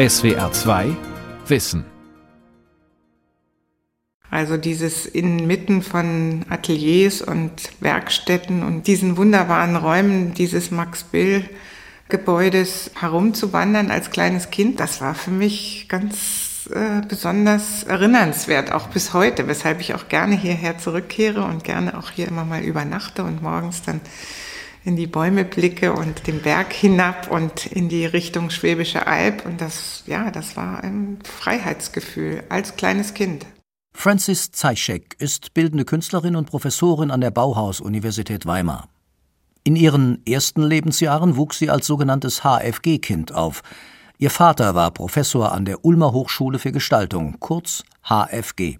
SWR 0.00 0.50
2 0.50 0.96
Wissen. 1.48 1.84
Also 4.30 4.56
dieses 4.56 5.04
inmitten 5.04 5.82
von 5.82 6.46
Ateliers 6.48 7.20
und 7.20 7.52
Werkstätten 7.80 8.62
und 8.62 8.86
diesen 8.86 9.18
wunderbaren 9.18 9.76
Räumen 9.76 10.32
dieses 10.32 10.70
Max 10.70 11.04
Bill 11.04 11.44
Gebäudes 12.08 12.92
herumzuwandern 12.98 13.90
als 13.90 14.10
kleines 14.10 14.48
Kind, 14.48 14.80
das 14.80 15.02
war 15.02 15.14
für 15.14 15.32
mich 15.32 15.84
ganz 15.90 16.70
äh, 16.72 17.06
besonders 17.06 17.84
erinnernswert, 17.84 18.72
auch 18.72 18.86
bis 18.86 19.12
heute, 19.12 19.48
weshalb 19.48 19.80
ich 19.80 19.92
auch 19.92 20.08
gerne 20.08 20.34
hierher 20.34 20.78
zurückkehre 20.78 21.44
und 21.44 21.62
gerne 21.62 21.98
auch 21.98 22.10
hier 22.10 22.26
immer 22.26 22.46
mal 22.46 22.62
übernachte 22.62 23.22
und 23.22 23.42
morgens 23.42 23.82
dann 23.82 24.00
in 24.84 24.96
die 24.96 25.06
Bäume 25.06 25.44
blicke 25.44 25.92
und 25.92 26.26
den 26.26 26.40
Berg 26.40 26.72
hinab 26.72 27.30
und 27.30 27.66
in 27.66 27.88
die 27.88 28.06
Richtung 28.06 28.50
Schwäbische 28.50 29.06
Alb. 29.06 29.44
Und 29.44 29.60
das, 29.60 30.02
ja, 30.06 30.30
das 30.30 30.56
war 30.56 30.82
ein 30.82 31.18
Freiheitsgefühl 31.24 32.44
als 32.48 32.76
kleines 32.76 33.14
Kind. 33.14 33.46
Francis 33.92 34.52
Zeischek 34.52 35.16
ist 35.18 35.52
bildende 35.52 35.84
Künstlerin 35.84 36.36
und 36.36 36.46
Professorin 36.46 37.10
an 37.10 37.20
der 37.20 37.30
Bauhaus-Universität 37.30 38.46
Weimar. 38.46 38.88
In 39.62 39.76
ihren 39.76 40.24
ersten 40.26 40.62
Lebensjahren 40.62 41.36
wuchs 41.36 41.58
sie 41.58 41.68
als 41.68 41.86
sogenanntes 41.86 42.42
HFG-Kind 42.42 43.34
auf. 43.34 43.62
Ihr 44.16 44.30
Vater 44.30 44.74
war 44.74 44.90
Professor 44.90 45.52
an 45.52 45.66
der 45.66 45.84
Ulmer 45.84 46.12
Hochschule 46.12 46.58
für 46.58 46.72
Gestaltung, 46.72 47.36
kurz 47.40 47.84
HFG. 48.04 48.78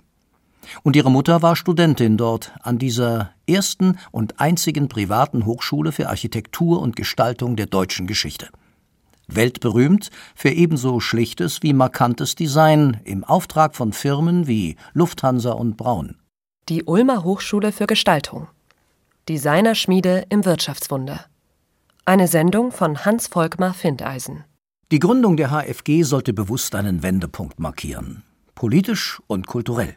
Und 0.83 0.97
ihre 0.97 1.11
Mutter 1.11 1.43
war 1.43 1.57
Studentin 1.57 2.17
dort 2.17 2.53
an 2.63 2.79
dieser 2.79 3.33
ersten 3.49 3.99
und 4.11 4.41
einzigen 4.41 4.89
privaten 4.89 5.47
Hochschule 5.47 5.93
für 5.93 6.09
Architektur 6.09 6.81
und 6.81 6.97
Gestaltung 6.97 7.57
der 7.57 7.67
deutschen 7.67 8.07
Geschichte. 8.07 8.49
Weltberühmt 9.27 10.11
für 10.35 10.51
ebenso 10.51 11.01
schlichtes 11.01 11.63
wie 11.63 11.73
markantes 11.73 12.35
Design 12.35 13.01
im 13.05 13.25
Auftrag 13.25 13.77
von 13.77 13.93
Firmen 13.93 14.47
wie 14.47 14.77
Lufthansa 14.93 15.53
und 15.53 15.77
Braun. 15.77 16.17
Die 16.69 16.85
Ulmer 16.85 17.25
Hochschule 17.25 17.73
für 17.73 17.87
Gestaltung. 17.87 18.49
Designerschmiede 19.29 20.27
im 20.29 20.45
Wirtschaftswunder. 20.45 21.27
Eine 22.05 22.27
Sendung 22.27 22.73
von 22.73 23.05
Hans 23.05 23.29
Volkmar 23.29 23.75
Findeisen. 23.75 24.45
Die 24.91 24.99
Gründung 24.99 25.37
der 25.37 25.51
HFG 25.51 26.03
sollte 26.03 26.33
bewusst 26.33 26.75
einen 26.75 27.05
Wendepunkt 27.05 27.61
markieren, 27.61 28.25
politisch 28.57 29.21
und 29.29 29.47
kulturell. 29.47 29.95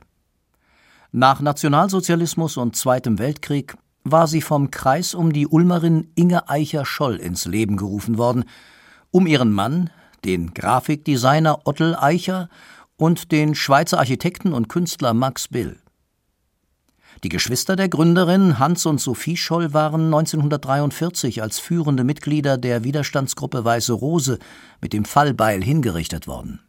Nach 1.15 1.41
Nationalsozialismus 1.41 2.57
und 2.57 2.75
Zweitem 2.75 3.19
Weltkrieg 3.19 3.75
war 4.03 4.25
sie 4.25 4.41
vom 4.41 4.71
Kreis 4.71 5.13
um 5.13 5.31
die 5.31 5.45
Ulmerin 5.45 6.07
Inge 6.15 6.49
Eicher-Scholl 6.49 7.17
ins 7.17 7.45
Leben 7.45 7.77
gerufen 7.77 8.17
worden, 8.17 8.45
um 9.11 9.27
ihren 9.27 9.51
Mann, 9.51 9.91
den 10.25 10.55
Grafikdesigner 10.55 11.67
Ottel 11.67 11.95
Eicher 11.95 12.49
und 12.97 13.31
den 13.31 13.53
Schweizer 13.53 13.99
Architekten 13.99 14.53
und 14.53 14.69
Künstler 14.69 15.13
Max 15.13 15.49
Bill. 15.49 15.77
Die 17.23 17.29
Geschwister 17.29 17.75
der 17.75 17.89
Gründerin 17.89 18.57
Hans 18.57 18.87
und 18.87 18.99
Sophie 18.99 19.37
Scholl 19.37 19.71
waren 19.71 20.05
1943 20.05 21.43
als 21.43 21.59
führende 21.59 22.03
Mitglieder 22.03 22.57
der 22.57 22.83
Widerstandsgruppe 22.83 23.63
Weiße 23.63 23.93
Rose 23.93 24.39
mit 24.81 24.93
dem 24.93 25.05
Fallbeil 25.05 25.63
hingerichtet 25.63 26.25
worden. 26.25 26.61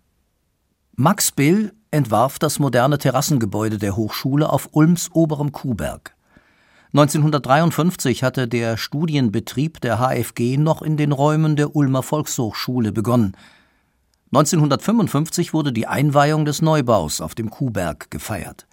Max 0.96 1.32
Bill 1.32 1.72
entwarf 1.94 2.38
das 2.38 2.58
moderne 2.58 2.98
Terrassengebäude 2.98 3.78
der 3.78 3.96
Hochschule 3.96 4.50
auf 4.50 4.68
Ulms 4.72 5.10
oberem 5.12 5.52
Kuhberg. 5.52 6.14
1953 6.92 8.22
hatte 8.22 8.46
der 8.46 8.76
Studienbetrieb 8.76 9.80
der 9.80 9.98
HFG 9.98 10.58
noch 10.58 10.82
in 10.82 10.96
den 10.96 11.12
Räumen 11.12 11.56
der 11.56 11.74
Ulmer 11.74 12.02
Volkshochschule 12.02 12.92
begonnen. 12.92 13.36
1955 14.32 15.54
wurde 15.54 15.72
die 15.72 15.86
Einweihung 15.86 16.44
des 16.44 16.62
Neubaus 16.62 17.20
auf 17.20 17.34
dem 17.34 17.50
Kuhberg 17.50 18.10
gefeiert. 18.10 18.66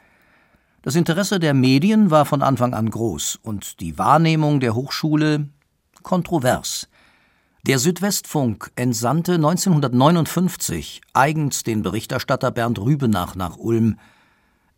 Das 0.82 0.96
Interesse 0.96 1.40
der 1.40 1.54
Medien 1.54 2.10
war 2.10 2.26
von 2.26 2.42
Anfang 2.42 2.74
an 2.74 2.90
groß 2.90 3.40
und 3.44 3.80
die 3.80 4.00
Wahrnehmung 4.00 4.60
der 4.60 4.74
Hochschule 4.74 5.48
kontrovers. 6.02 6.88
Der 7.68 7.78
Südwestfunk 7.78 8.72
entsandte 8.76 9.36
1959 9.36 11.02
eigens 11.14 11.62
den 11.62 11.84
Berichterstatter 11.84 12.50
Bernd 12.50 12.80
Rübenach 12.80 13.36
nach 13.36 13.56
Ulm. 13.58 14.00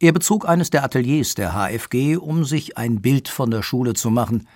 Er 0.01 0.11
bezog 0.11 0.49
eines 0.49 0.69
der 0.69 0.83
Ateliers 0.83 1.33
der 1.33 1.53
HFG, 1.53 2.17
um 2.17 2.43
sich 2.43 2.77
ein 2.77 3.01
Bild 3.01 3.29
von 3.29 3.51
der 3.51 3.63
Schule 3.63 3.93
zu 3.93 4.09
machen. 4.09 4.49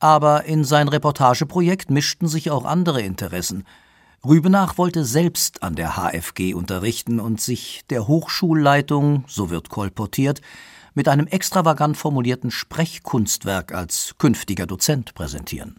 Aber 0.00 0.46
in 0.46 0.64
sein 0.64 0.88
Reportageprojekt 0.88 1.92
mischten 1.92 2.26
sich 2.26 2.50
auch 2.50 2.64
andere 2.64 3.02
Interessen. 3.02 3.62
Rübenach 4.26 4.76
wollte 4.76 5.04
selbst 5.04 5.62
an 5.62 5.76
der 5.76 5.96
HFG 5.96 6.54
unterrichten 6.54 7.20
und 7.20 7.40
sich 7.40 7.82
der 7.88 8.08
Hochschulleitung, 8.08 9.22
so 9.28 9.48
wird 9.48 9.68
kolportiert, 9.68 10.40
mit 10.94 11.06
einem 11.06 11.28
extravagant 11.28 11.96
formulierten 11.96 12.50
Sprechkunstwerk 12.50 13.72
als 13.72 14.16
künftiger 14.18 14.66
Dozent 14.66 15.14
präsentieren. 15.14 15.78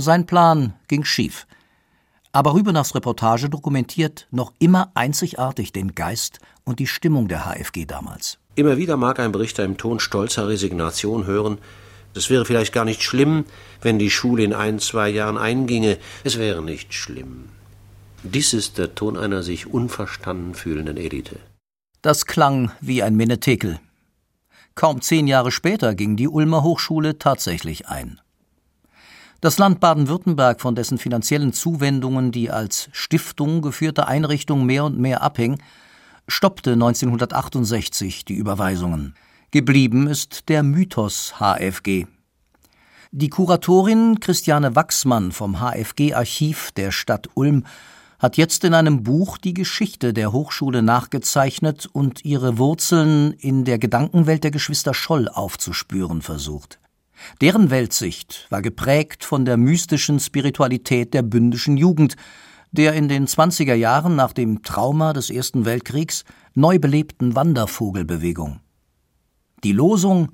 Sein 0.00 0.26
Plan 0.26 0.74
ging 0.88 1.04
schief. 1.04 1.46
Aber 2.32 2.54
Rübenachs 2.54 2.94
Reportage 2.94 3.48
dokumentiert 3.48 4.28
noch 4.30 4.52
immer 4.58 4.92
einzigartig 4.94 5.72
den 5.72 5.94
Geist 5.94 6.38
und 6.64 6.78
die 6.78 6.86
Stimmung 6.86 7.28
der 7.28 7.44
HFG 7.44 7.84
damals. 7.86 8.38
Immer 8.54 8.76
wieder 8.76 8.96
mag 8.96 9.18
ein 9.18 9.32
Berichter 9.32 9.64
im 9.64 9.76
Ton 9.76 9.98
stolzer 9.98 10.48
Resignation 10.48 11.26
hören, 11.26 11.58
es 12.14 12.30
wäre 12.30 12.44
vielleicht 12.44 12.72
gar 12.72 12.84
nicht 12.84 13.02
schlimm, 13.02 13.44
wenn 13.80 13.98
die 13.98 14.10
Schule 14.10 14.42
in 14.42 14.52
ein, 14.52 14.78
zwei 14.78 15.08
Jahren 15.08 15.38
einginge. 15.38 15.98
Es 16.24 16.38
wäre 16.38 16.62
nicht 16.62 16.94
schlimm. 16.94 17.50
Dies 18.22 18.54
ist 18.54 18.78
der 18.78 18.94
Ton 18.94 19.16
einer 19.16 19.42
sich 19.42 19.66
unverstanden 19.66 20.54
fühlenden 20.54 20.96
Elite. 20.96 21.36
Das 22.02 22.26
klang 22.26 22.72
wie 22.80 23.02
ein 23.02 23.14
Menetekel. 23.14 23.78
Kaum 24.74 25.00
zehn 25.00 25.26
Jahre 25.26 25.50
später 25.50 25.94
ging 25.94 26.16
die 26.16 26.28
Ulmer 26.28 26.62
Hochschule 26.62 27.18
tatsächlich 27.18 27.88
ein. 27.88 28.20
Das 29.40 29.56
Land 29.56 29.78
Baden-Württemberg, 29.78 30.60
von 30.60 30.74
dessen 30.74 30.98
finanziellen 30.98 31.52
Zuwendungen 31.52 32.32
die 32.32 32.50
als 32.50 32.88
Stiftung 32.90 33.62
geführte 33.62 34.08
Einrichtung 34.08 34.66
mehr 34.66 34.84
und 34.84 34.98
mehr 34.98 35.22
abhing, 35.22 35.62
stoppte 36.26 36.72
1968 36.72 38.24
die 38.24 38.34
Überweisungen. 38.34 39.14
Geblieben 39.52 40.08
ist 40.08 40.48
der 40.48 40.64
Mythos 40.64 41.34
HFG. 41.38 42.06
Die 43.12 43.28
Kuratorin 43.28 44.18
Christiane 44.18 44.74
Wachsmann 44.74 45.30
vom 45.30 45.60
HFG-Archiv 45.60 46.72
der 46.72 46.90
Stadt 46.90 47.28
Ulm 47.34 47.64
hat 48.18 48.36
jetzt 48.36 48.64
in 48.64 48.74
einem 48.74 49.04
Buch 49.04 49.38
die 49.38 49.54
Geschichte 49.54 50.12
der 50.12 50.32
Hochschule 50.32 50.82
nachgezeichnet 50.82 51.86
und 51.86 52.24
ihre 52.24 52.58
Wurzeln 52.58 53.34
in 53.34 53.64
der 53.64 53.78
Gedankenwelt 53.78 54.42
der 54.42 54.50
Geschwister 54.50 54.94
Scholl 54.94 55.28
aufzuspüren 55.28 56.22
versucht. 56.22 56.80
Deren 57.40 57.70
Weltsicht 57.70 58.46
war 58.50 58.62
geprägt 58.62 59.24
von 59.24 59.44
der 59.44 59.56
mystischen 59.56 60.20
Spiritualität 60.20 61.14
der 61.14 61.22
bündischen 61.22 61.76
Jugend, 61.76 62.16
der 62.72 62.92
in 62.94 63.08
den 63.08 63.26
20er 63.26 63.74
Jahren 63.74 64.16
nach 64.16 64.32
dem 64.32 64.62
Trauma 64.62 65.12
des 65.12 65.30
Ersten 65.30 65.64
Weltkriegs 65.64 66.24
neu 66.54 66.78
belebten 66.78 67.34
Wandervogelbewegung. 67.34 68.60
Die 69.64 69.72
Losung 69.72 70.30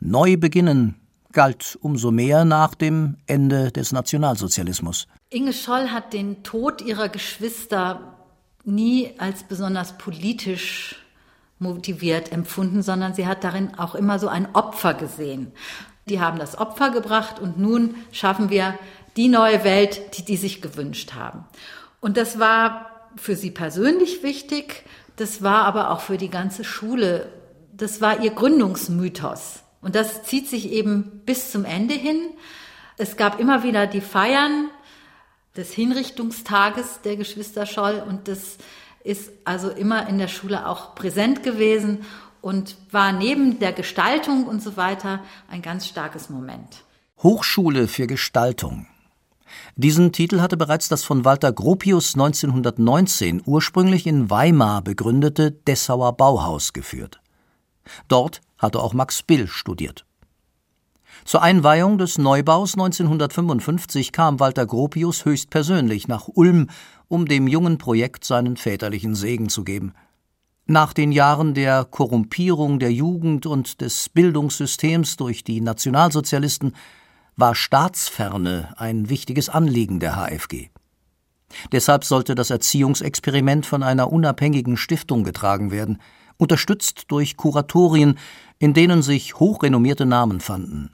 Neu 0.00 0.36
beginnen 0.36 0.96
galt 1.32 1.78
umso 1.80 2.10
mehr 2.10 2.44
nach 2.44 2.74
dem 2.74 3.16
Ende 3.26 3.70
des 3.70 3.92
Nationalsozialismus. 3.92 5.06
Inge 5.30 5.52
Scholl 5.52 5.88
hat 5.88 6.12
den 6.12 6.42
Tod 6.42 6.82
ihrer 6.82 7.08
Geschwister 7.08 8.16
nie 8.64 9.12
als 9.18 9.44
besonders 9.44 9.98
politisch 9.98 10.96
motiviert 11.58 12.32
empfunden, 12.32 12.82
sondern 12.82 13.14
sie 13.14 13.26
hat 13.26 13.44
darin 13.44 13.74
auch 13.76 13.94
immer 13.94 14.18
so 14.18 14.28
ein 14.28 14.54
Opfer 14.54 14.94
gesehen. 14.94 15.52
Die 16.08 16.20
haben 16.20 16.38
das 16.38 16.56
Opfer 16.56 16.90
gebracht 16.90 17.40
und 17.40 17.58
nun 17.58 17.96
schaffen 18.12 18.48
wir 18.48 18.78
die 19.16 19.28
neue 19.28 19.64
Welt, 19.64 20.16
die 20.16 20.24
die 20.24 20.36
sich 20.36 20.62
gewünscht 20.62 21.14
haben. 21.14 21.44
Und 22.00 22.16
das 22.16 22.38
war 22.38 23.08
für 23.16 23.34
sie 23.34 23.50
persönlich 23.50 24.22
wichtig, 24.22 24.84
das 25.16 25.42
war 25.42 25.64
aber 25.64 25.90
auch 25.90 26.00
für 26.00 26.18
die 26.18 26.28
ganze 26.28 26.62
Schule, 26.62 27.32
das 27.72 28.00
war 28.00 28.22
ihr 28.22 28.30
Gründungsmythos. 28.30 29.60
Und 29.80 29.94
das 29.94 30.22
zieht 30.24 30.48
sich 30.48 30.70
eben 30.70 31.22
bis 31.24 31.50
zum 31.50 31.64
Ende 31.64 31.94
hin. 31.94 32.20
Es 32.98 33.16
gab 33.16 33.40
immer 33.40 33.62
wieder 33.62 33.86
die 33.86 34.00
Feiern 34.00 34.68
des 35.56 35.72
Hinrichtungstages 35.72 37.00
der 37.02 37.16
Geschwister 37.16 37.66
Scholl 37.66 38.02
und 38.06 38.28
das 38.28 38.58
ist 39.02 39.30
also 39.44 39.70
immer 39.70 40.08
in 40.08 40.18
der 40.18 40.28
Schule 40.28 40.66
auch 40.66 40.94
präsent 40.94 41.42
gewesen 41.42 42.04
und 42.46 42.76
war 42.92 43.10
neben 43.10 43.58
der 43.58 43.72
Gestaltung 43.72 44.46
und 44.46 44.62
so 44.62 44.76
weiter 44.76 45.18
ein 45.50 45.62
ganz 45.62 45.88
starkes 45.88 46.30
Moment. 46.30 46.84
Hochschule 47.20 47.88
für 47.88 48.06
Gestaltung. 48.06 48.86
Diesen 49.74 50.12
Titel 50.12 50.40
hatte 50.40 50.56
bereits 50.56 50.88
das 50.88 51.02
von 51.02 51.24
Walter 51.24 51.52
Gropius 51.52 52.14
1919 52.14 53.42
ursprünglich 53.44 54.06
in 54.06 54.30
Weimar 54.30 54.82
begründete 54.82 55.50
Dessauer 55.50 56.12
Bauhaus 56.12 56.72
geführt. 56.72 57.20
Dort 58.06 58.42
hatte 58.58 58.78
auch 58.78 58.94
Max 58.94 59.24
Bill 59.24 59.48
studiert. 59.48 60.06
Zur 61.24 61.42
Einweihung 61.42 61.98
des 61.98 62.16
Neubaus 62.16 62.74
1955 62.74 64.12
kam 64.12 64.38
Walter 64.38 64.66
Gropius 64.66 65.24
höchstpersönlich 65.24 66.06
nach 66.06 66.28
Ulm, 66.28 66.68
um 67.08 67.26
dem 67.26 67.48
jungen 67.48 67.78
Projekt 67.78 68.24
seinen 68.24 68.56
väterlichen 68.56 69.16
Segen 69.16 69.48
zu 69.48 69.64
geben. 69.64 69.94
Nach 70.68 70.92
den 70.92 71.12
Jahren 71.12 71.54
der 71.54 71.84
Korrumpierung 71.84 72.80
der 72.80 72.92
Jugend 72.92 73.46
und 73.46 73.80
des 73.80 74.08
Bildungssystems 74.08 75.16
durch 75.16 75.44
die 75.44 75.60
Nationalsozialisten 75.60 76.74
war 77.36 77.54
Staatsferne 77.54 78.74
ein 78.76 79.08
wichtiges 79.08 79.48
Anliegen 79.48 80.00
der 80.00 80.16
HFG. 80.16 80.70
Deshalb 81.70 82.02
sollte 82.02 82.34
das 82.34 82.50
Erziehungsexperiment 82.50 83.64
von 83.64 83.84
einer 83.84 84.12
unabhängigen 84.12 84.76
Stiftung 84.76 85.22
getragen 85.22 85.70
werden, 85.70 86.00
unterstützt 86.36 87.04
durch 87.12 87.36
Kuratorien, 87.36 88.18
in 88.58 88.74
denen 88.74 89.02
sich 89.02 89.38
hochrenommierte 89.38 90.04
Namen 90.04 90.40
fanden. 90.40 90.90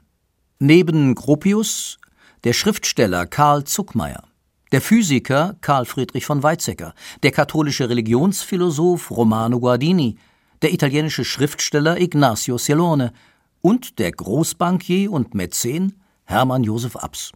Neben 0.59 1.15
Gropius 1.15 1.97
der 2.43 2.53
Schriftsteller 2.53 3.25
Karl 3.25 3.63
Zuckmeier, 3.63 4.23
der 4.73 4.81
Physiker 4.81 5.55
Karl 5.61 5.85
Friedrich 5.85 6.25
von 6.25 6.41
Weizsäcker, 6.41 6.95
der 7.21 7.31
katholische 7.31 7.89
Religionsphilosoph 7.89 9.11
Romano 9.11 9.59
Guardini, 9.59 10.17
der 10.63 10.73
italienische 10.73 11.23
Schriftsteller 11.23 12.01
Ignacio 12.01 12.57
Celone 12.57 13.13
und 13.61 13.99
der 13.99 14.11
Großbankier 14.11 15.11
und 15.11 15.35
Mäzen 15.35 16.01
Hermann 16.25 16.63
Josef 16.63 16.95
Abs. 16.95 17.33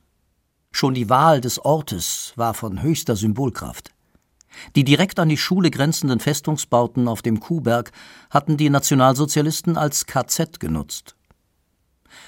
Schon 0.71 0.95
die 0.95 1.09
Wahl 1.09 1.39
des 1.39 1.63
Ortes 1.63 2.33
war 2.37 2.55
von 2.55 2.81
höchster 2.81 3.15
Symbolkraft. 3.15 3.91
Die 4.75 4.83
direkt 4.83 5.19
an 5.19 5.29
die 5.29 5.37
Schule 5.37 5.69
grenzenden 5.69 6.19
Festungsbauten 6.19 7.07
auf 7.07 7.21
dem 7.21 7.39
Kuhberg 7.39 7.91
hatten 8.31 8.57
die 8.57 8.71
Nationalsozialisten 8.71 9.77
als 9.77 10.07
KZ 10.07 10.59
genutzt. 10.59 11.15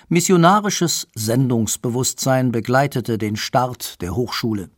Missionarisches 0.07 1.07
Sendungsbewusstsein 1.15 2.51
begleitete 2.51 3.17
den 3.17 3.37
Start 3.37 4.01
der 4.01 4.15
Hochschule. 4.15 4.69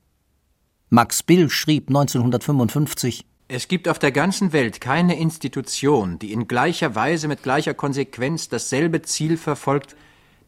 Max 0.93 1.23
Bill 1.23 1.49
schrieb 1.49 1.87
1955 1.87 3.25
Es 3.47 3.69
gibt 3.69 3.87
auf 3.87 3.97
der 3.97 4.11
ganzen 4.11 4.51
Welt 4.51 4.81
keine 4.81 5.17
Institution, 5.17 6.19
die 6.19 6.33
in 6.33 6.49
gleicher 6.49 6.95
Weise 6.95 7.29
mit 7.29 7.43
gleicher 7.43 7.73
Konsequenz 7.73 8.49
dasselbe 8.49 9.01
Ziel 9.01 9.37
verfolgt, 9.37 9.95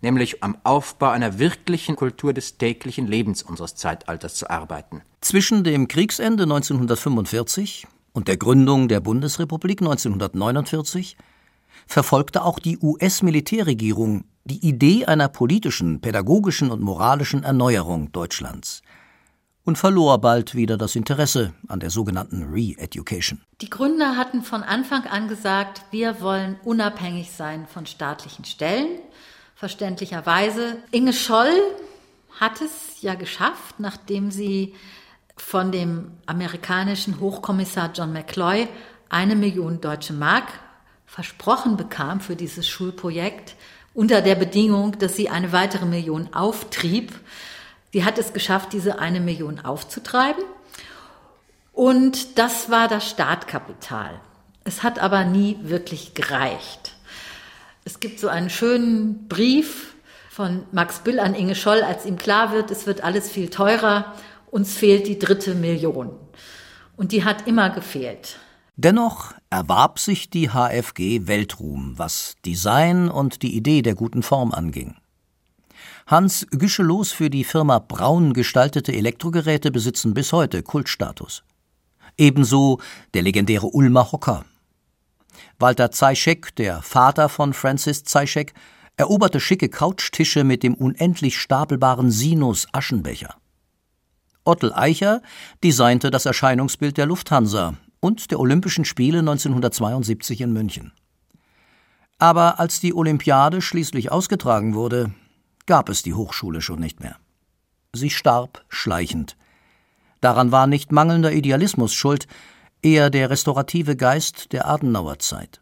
nämlich 0.02 0.44
am 0.44 0.58
Aufbau 0.66 1.12
einer 1.12 1.40
wirklichen 1.40 1.96
Kultur 1.96 2.34
des 2.34 2.58
täglichen 2.58 3.08
Lebens 3.08 3.42
unseres 3.42 3.76
Zeitalters 3.76 4.36
zu 4.36 4.50
arbeiten. 4.50 5.02
Zwischen 5.22 5.64
dem 5.64 5.88
Kriegsende 5.88 6.44
1945 6.44 7.88
und 8.12 8.28
der 8.28 8.36
Gründung 8.36 8.90
der 8.90 9.00
Bundesrepublik 9.00 9.80
1949 9.80 11.16
verfolgte 11.88 12.44
auch 12.44 12.60
die 12.60 12.80
US-Militärregierung 12.80 14.26
die 14.44 14.68
Idee 14.68 15.06
einer 15.06 15.30
politischen, 15.30 16.02
pädagogischen 16.02 16.70
und 16.70 16.82
moralischen 16.82 17.46
Erneuerung 17.46 18.12
Deutschlands 18.12 18.82
und 19.66 19.78
verlor 19.78 20.20
bald 20.20 20.56
wieder 20.56 20.78
das 20.78 20.96
Interesse 20.96 21.54
an 21.68 21.80
der 21.80 21.90
sogenannten 21.90 22.44
Re-Education. 22.54 23.42
Die 23.62 23.70
Gründer 23.70 24.18
hatten 24.18 24.44
von 24.44 24.64
Anfang 24.64 25.06
an 25.06 25.28
gesagt, 25.28 25.82
wir 25.92 26.22
wollen 26.22 26.60
unabhängig 26.64 27.32
sein 27.32 27.68
von 27.68 27.86
staatlichen 27.86 28.46
Stellen. 28.46 29.00
Verständlicherweise. 29.56 30.78
Inge 30.92 31.14
Scholl 31.14 31.54
hat 32.40 32.62
es 32.62 33.02
ja 33.02 33.16
geschafft, 33.16 33.80
nachdem 33.80 34.32
sie 34.32 34.74
von 35.38 35.72
dem 35.72 36.12
amerikanischen 36.26 37.20
Hochkommissar 37.20 37.92
John 37.94 38.12
McCloy 38.12 38.68
eine 39.10 39.36
Million 39.36 39.80
deutsche 39.80 40.14
Mark 40.14 40.48
versprochen 41.06 41.78
bekam 41.78 42.22
für 42.22 42.36
dieses 42.36 42.68
Schulprojekt, 42.68 43.56
unter 43.94 44.22
der 44.22 44.34
Bedingung, 44.34 44.98
dass 44.98 45.16
sie 45.16 45.30
eine 45.30 45.52
weitere 45.52 45.86
Million 45.86 46.34
auftrieb. 46.34 47.14
Sie 47.94 48.04
hat 48.04 48.18
es 48.18 48.34
geschafft, 48.34 48.74
diese 48.74 48.98
eine 48.98 49.20
Million 49.20 49.60
aufzutreiben. 49.60 50.44
Und 51.74 52.40
das 52.40 52.72
war 52.72 52.88
das 52.88 53.08
Startkapital. 53.08 54.20
Es 54.64 54.82
hat 54.82 54.98
aber 54.98 55.26
nie 55.26 55.58
wirklich 55.62 56.16
gereicht. 56.16 56.96
Es 57.86 58.00
gibt 58.00 58.20
so 58.20 58.30
einen 58.30 58.50
schönen 58.50 59.28
Brief 59.28 59.94
von 60.32 60.64
Max 60.72 61.00
Bill 61.00 61.20
an 61.20 61.36
Inge 61.36 61.54
Scholl, 61.54 61.84
als 61.84 62.06
ihm 62.08 62.18
klar 62.18 62.52
wird, 62.52 62.72
es 62.72 62.88
wird 62.88 63.04
alles 63.04 63.30
viel 63.30 63.50
teurer, 63.50 64.14
uns 64.50 64.74
fehlt 64.74 65.06
die 65.06 65.20
dritte 65.20 65.54
Million. 65.54 66.10
Und 66.98 67.12
die 67.12 67.24
hat 67.24 67.48
immer 67.48 67.70
gefehlt. 67.70 68.40
Dennoch 68.76 69.34
erwarb 69.52 70.00
sich 70.00 70.32
die 70.32 70.50
HFG 70.50 71.28
Weltruhm, 71.28 71.94
was 71.98 72.38
Design 72.44 73.10
und 73.10 73.44
die 73.44 73.56
Idee 73.56 73.84
der 73.84 73.94
guten 73.94 74.24
Form 74.24 74.52
anging. 74.52 74.96
Hans 76.06 76.46
Güschelos 76.52 77.12
für 77.12 77.30
die 77.30 77.44
Firma 77.44 77.80
Braun 77.80 78.34
gestaltete 78.34 78.94
Elektrogeräte 78.94 79.72
besitzen 79.72 80.14
bis 80.14 80.34
heute 80.34 80.62
Kultstatus. 80.62 81.44
Ebenso 82.18 82.80
der 83.14 83.22
legendäre 83.22 83.68
Ulmer 83.68 84.12
Hocker. 84.12 84.46
Walter 85.60 85.92
Zeischek, 85.92 86.56
der 86.58 86.82
Vater 86.82 87.30
von 87.30 87.54
Francis 87.54 88.04
Zeischek, 88.04 88.54
eroberte 88.98 89.40
schicke 89.40 89.70
Couchtische 89.70 90.44
mit 90.44 90.62
dem 90.62 90.76
unendlich 90.76 91.40
stapelbaren 91.40 92.12
Sinus 92.12 92.68
Aschenbecher. 92.74 93.36
Ottel 94.44 94.74
Eicher 94.74 95.22
designte 95.64 96.12
das 96.12 96.26
Erscheinungsbild 96.26 96.98
der 96.98 97.06
Lufthansa 97.06 97.76
und 98.02 98.30
der 98.30 98.40
Olympischen 98.40 98.84
Spiele 98.84 99.20
1972 99.20 100.42
in 100.42 100.52
München. 100.52 100.92
Aber 102.20 102.60
als 102.60 102.82
die 102.82 102.94
Olympiade 102.94 103.62
schließlich 103.62 104.12
ausgetragen 104.12 104.76
wurde, 104.76 105.14
gab 105.66 105.90
es 105.90 106.04
die 106.04 106.14
Hochschule 106.14 106.62
schon 106.62 106.80
nicht 106.80 107.00
mehr. 107.00 107.18
Sie 107.94 108.10
starb 108.10 108.64
schleichend. 108.70 109.38
Daran 110.22 110.52
war 110.52 110.68
nicht 110.68 110.92
mangelnder 110.92 111.32
Idealismus 111.32 111.94
schuld, 111.94 112.28
eher 112.82 113.10
der 113.10 113.30
restaurative 113.30 113.96
Geist 113.96 114.52
der 114.52 114.68
Adenauer 114.68 115.20
Zeit. 115.20 115.62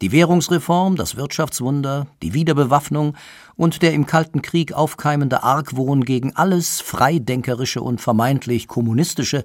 Die 0.00 0.12
Währungsreform, 0.12 0.94
das 0.94 1.16
Wirtschaftswunder, 1.16 2.06
die 2.22 2.32
Wiederbewaffnung 2.32 3.16
und 3.56 3.82
der 3.82 3.92
im 3.94 4.06
Kalten 4.06 4.42
Krieg 4.42 4.72
aufkeimende 4.72 5.42
Argwohn 5.42 6.04
gegen 6.04 6.36
alles 6.36 6.80
Freidenkerische 6.80 7.82
und 7.82 8.00
vermeintlich 8.00 8.68
Kommunistische 8.68 9.44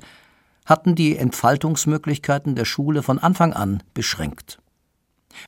hatten 0.65 0.95
die 0.95 1.17
Entfaltungsmöglichkeiten 1.17 2.55
der 2.55 2.65
Schule 2.65 3.01
von 3.01 3.19
Anfang 3.19 3.53
an 3.53 3.81
beschränkt. 3.93 4.59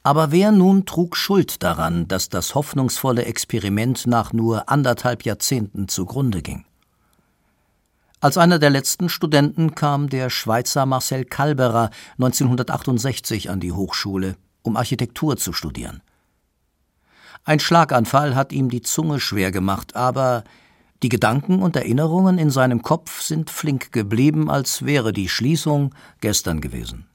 Aber 0.04 0.32
wer 0.32 0.52
nun 0.52 0.86
trug 0.86 1.16
Schuld 1.16 1.64
daran, 1.64 2.08
dass 2.08 2.30
das 2.30 2.56
hoffnungsvolle 2.56 3.26
Experiment 3.26 4.08
nach 4.08 4.34
nur 4.34 4.70
anderthalb 4.70 5.24
Jahrzehnten 5.24 5.88
zugrunde 5.88 6.42
ging? 6.42 6.66
Als 8.20 8.38
einer 8.38 8.60
der 8.60 8.70
letzten 8.70 9.10
Studenten 9.10 9.76
kam 9.76 10.10
der 10.10 10.30
Schweizer 10.30 10.86
Marcel 10.86 11.26
Kalberer 11.26 11.92
1968 12.14 13.50
an 13.50 13.59
die 13.59 13.71
Hochschule, 13.71 14.36
um 14.64 14.78
Architektur 14.78 15.38
zu 15.38 15.54
studieren. 15.54 16.02
Ein 17.44 17.59
Schlaganfall 17.59 18.36
hat 18.36 18.52
ihm 18.52 18.69
die 18.69 18.81
Zunge 18.81 19.19
schwer 19.19 19.52
gemacht, 19.52 19.95
aber 19.95 20.44
die 21.04 21.09
Gedanken 21.09 21.62
und 21.62 21.76
Erinnerungen 21.76 22.40
in 22.40 22.50
seinem 22.50 22.81
Kopf 22.81 23.21
sind 23.21 23.52
flink 23.52 23.92
geblieben, 23.92 24.50
als 24.50 24.86
wäre 24.86 25.14
die 25.14 25.30
Schließung 25.30 25.94
gestern 26.19 26.62
gewesen. 26.62 27.06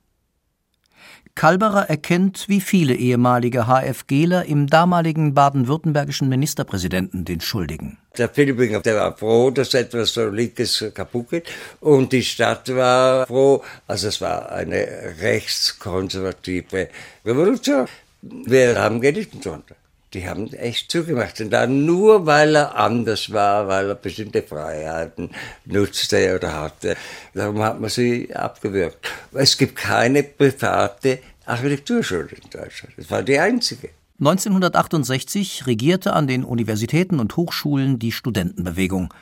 Kalberer 1.34 1.88
erkennt 1.88 2.48
wie 2.48 2.60
viele 2.60 2.94
ehemalige 2.94 3.66
HFGler 3.66 4.44
im 4.44 4.66
damaligen 4.66 5.34
baden-württembergischen 5.34 6.28
Ministerpräsidenten 6.28 7.24
den 7.24 7.40
Schuldigen. 7.40 7.98
Der 8.18 8.28
Philippinger, 8.28 8.80
der 8.80 8.96
war 8.96 9.16
froh, 9.16 9.50
dass 9.50 9.72
etwas 9.74 10.14
so 10.14 10.28
Linkes 10.28 10.84
kaputt 10.94 11.30
geht. 11.30 11.48
Und 11.80 12.12
die 12.12 12.22
Stadt 12.22 12.74
war 12.74 13.26
froh. 13.26 13.62
Also 13.86 14.08
es 14.08 14.20
war 14.20 14.50
eine 14.50 14.86
rechtskonservative 15.20 16.88
Revolution. 17.24 17.86
Wir 18.22 18.78
haben 18.78 19.00
gelitten 19.00 19.40
drunter. 19.40 19.76
Die 20.12 20.28
haben 20.28 20.52
echt 20.54 20.90
zugemacht. 20.90 21.40
Und 21.40 21.50
dann 21.50 21.86
nur, 21.86 22.26
weil 22.26 22.56
er 22.56 22.76
anders 22.76 23.32
war, 23.32 23.68
weil 23.68 23.88
er 23.88 23.94
bestimmte 23.94 24.42
Freiheiten 24.42 25.30
nutzte 25.66 26.34
oder 26.34 26.52
hatte. 26.52 26.96
Darum 27.32 27.62
hat 27.62 27.80
man 27.80 27.90
sie 27.90 28.34
abgewürgt. 28.34 29.06
Es 29.32 29.56
gibt 29.56 29.76
keine 29.76 30.24
private 30.24 31.20
Architekturschule 31.46 32.28
in 32.30 32.50
Deutschland. 32.50 32.94
Das 32.96 33.10
war 33.10 33.22
die 33.22 33.38
einzige. 33.38 33.90
1968 34.18 35.66
regierte 35.66 36.12
an 36.12 36.26
den 36.26 36.44
Universitäten 36.44 37.20
und 37.20 37.36
Hochschulen 37.36 37.98
die 37.98 38.12
Studentenbewegung. 38.12 39.14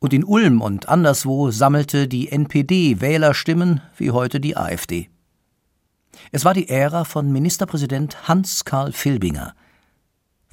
Und 0.00 0.12
in 0.12 0.24
Ulm 0.24 0.60
und 0.60 0.88
anderswo 0.88 1.52
sammelte 1.52 2.08
die 2.08 2.32
NPD 2.32 3.00
Wählerstimmen 3.00 3.82
wie 3.96 4.10
heute 4.10 4.40
die 4.40 4.56
AfD. 4.56 5.08
Es 6.32 6.44
war 6.44 6.54
die 6.54 6.68
Ära 6.68 7.04
von 7.04 7.30
Ministerpräsident 7.30 8.26
Hans 8.26 8.64
Karl 8.64 8.92
Filbinger. 8.92 9.54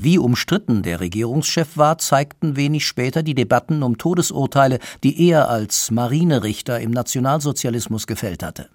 Wie 0.01 0.17
umstritten 0.17 0.81
der 0.81 1.01
Regierungschef 1.01 1.75
war, 1.75 1.97
zeigten 1.97 2.55
wenig 2.55 2.87
später 2.87 3.21
die 3.21 3.35
Debatten 3.35 3.83
um 3.83 3.97
Todesurteile, 3.97 4.79
die 5.03 5.27
er 5.27 5.49
als 5.49 5.91
Marinerichter 5.91 6.79
im 6.79 6.91
Nationalsozialismus 6.91 8.07
gefällt 8.07 8.41
hatte. 8.41 8.69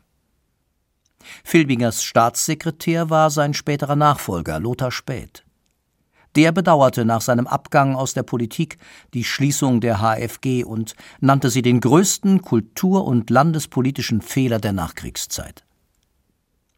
Filbingers 1.43 2.05
Staatssekretär 2.05 3.09
war 3.09 3.31
sein 3.31 3.55
späterer 3.55 3.97
Nachfolger 3.97 4.61
Lothar 4.61 4.93
Späth. 4.93 5.47
Der 6.37 6.53
bedauerte 6.53 7.07
nach 7.07 7.23
seinem 7.23 7.47
Abgang 7.47 7.97
aus 7.97 8.13
der 8.13 8.23
Politik 8.23 8.77
die 9.15 9.25
Schließung 9.25 9.81
der 9.81 10.01
HFG 10.03 10.65
und 10.65 10.95
nannte 11.21 11.49
sie 11.49 11.63
den 11.63 11.81
größten 11.81 12.43
kultur- 12.43 13.07
und 13.07 13.31
landespolitischen 13.31 14.21
Fehler 14.21 14.59
der 14.59 14.75
Nachkriegszeit. 14.75 15.65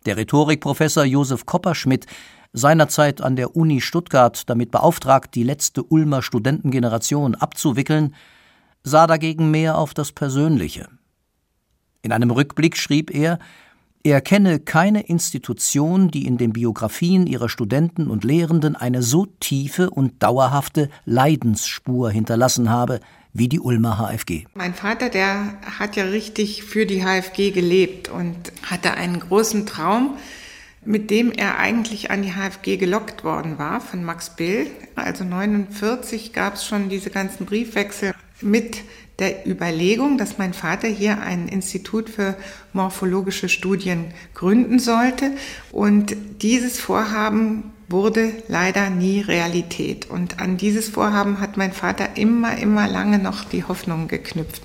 Der 0.05 0.17
Rhetorikprofessor 0.17 1.05
Josef 1.05 1.47
Kopperschmidt, 1.47 2.07
seinerzeit 2.57 3.21
an 3.21 3.37
der 3.37 3.55
Uni 3.55 3.81
Stuttgart 3.81 4.49
damit 4.49 4.71
beauftragt, 4.71 5.35
die 5.35 5.45
letzte 5.45 5.85
Ulmer 5.85 6.23
Studentengeneration 6.23 7.35
abzuwickeln, 7.35 8.15
sah 8.83 9.07
dagegen 9.07 9.51
mehr 9.51 9.79
auf 9.79 9.95
das 9.95 10.11
Persönliche. 10.11 10.89
In 12.03 12.13
einem 12.13 12.31
Rückblick 12.31 12.77
schrieb 12.77 13.15
er, 13.15 13.39
er 14.03 14.21
kenne 14.21 14.61
keine 14.61 15.03
Institution, 15.03 16.13
die 16.13 16.27
in 16.27 16.39
den 16.39 16.53
Biografien 16.53 17.27
ihrer 17.27 17.49
Studenten 17.49 18.09
und 18.09 18.23
Lehrenden 18.23 18.77
eine 18.77 19.03
so 19.03 19.27
tiefe 19.41 19.91
und 19.91 20.23
dauerhafte 20.23 20.89
Leidensspur 21.05 22.11
hinterlassen 22.11 22.71
habe 22.71 23.01
wie 23.33 23.49
die 23.49 23.61
Ulmer 23.61 23.99
HFG. 23.99 24.45
Mein 24.55 24.75
Vater, 24.75 25.11
der 25.11 25.59
hat 25.79 25.97
ja 25.97 26.05
richtig 26.05 26.63
für 26.63 26.87
die 26.87 27.03
HFG 27.03 27.51
gelebt 27.51 28.09
und 28.09 28.37
hatte 28.63 28.95
einen 28.95 29.21
großen 29.21 29.67
Traum, 29.67 30.17
mit 30.87 31.11
dem 31.11 31.33
er 31.33 31.59
eigentlich 31.59 32.11
an 32.11 32.23
die 32.23 32.33
HFG 32.33 32.77
gelockt 32.77 33.25
worden 33.25 33.59
war 33.59 33.81
von 33.81 34.05
Max 34.05 34.31
Bill. 34.31 34.67
Also 34.95 35.25
49 35.25 36.33
gab 36.33 36.55
es 36.55 36.65
schon 36.65 36.89
diese 36.89 37.11
ganzen 37.11 37.45
Briefwechsel 37.45 38.15
mit 38.41 38.79
der 39.19 39.47
Überlegung, 39.47 40.19
dass 40.19 40.39
mein 40.39 40.53
Vater 40.53 40.89
hier 40.89 41.21
ein 41.21 41.49
Institut 41.49 42.11
für 42.11 42.37
morphologische 42.73 43.49
Studien 43.49 44.13
gründen 44.35 44.79
sollte. 44.79 45.33
Und 45.73 46.17
dieses 46.43 46.79
Vorhaben 46.79 47.73
wurde 47.89 48.33
leider 48.49 48.91
nie 48.91 49.21
Realität. 49.21 50.11
Und 50.11 50.41
an 50.41 50.57
dieses 50.57 50.89
Vorhaben 50.89 51.41
hat 51.41 51.57
mein 51.57 51.73
Vater 51.73 52.17
immer, 52.17 52.57
immer 52.59 52.89
lange 52.89 53.19
noch 53.19 53.45
die 53.45 53.65
Hoffnung 53.65 54.09
geknüpft 54.09 54.63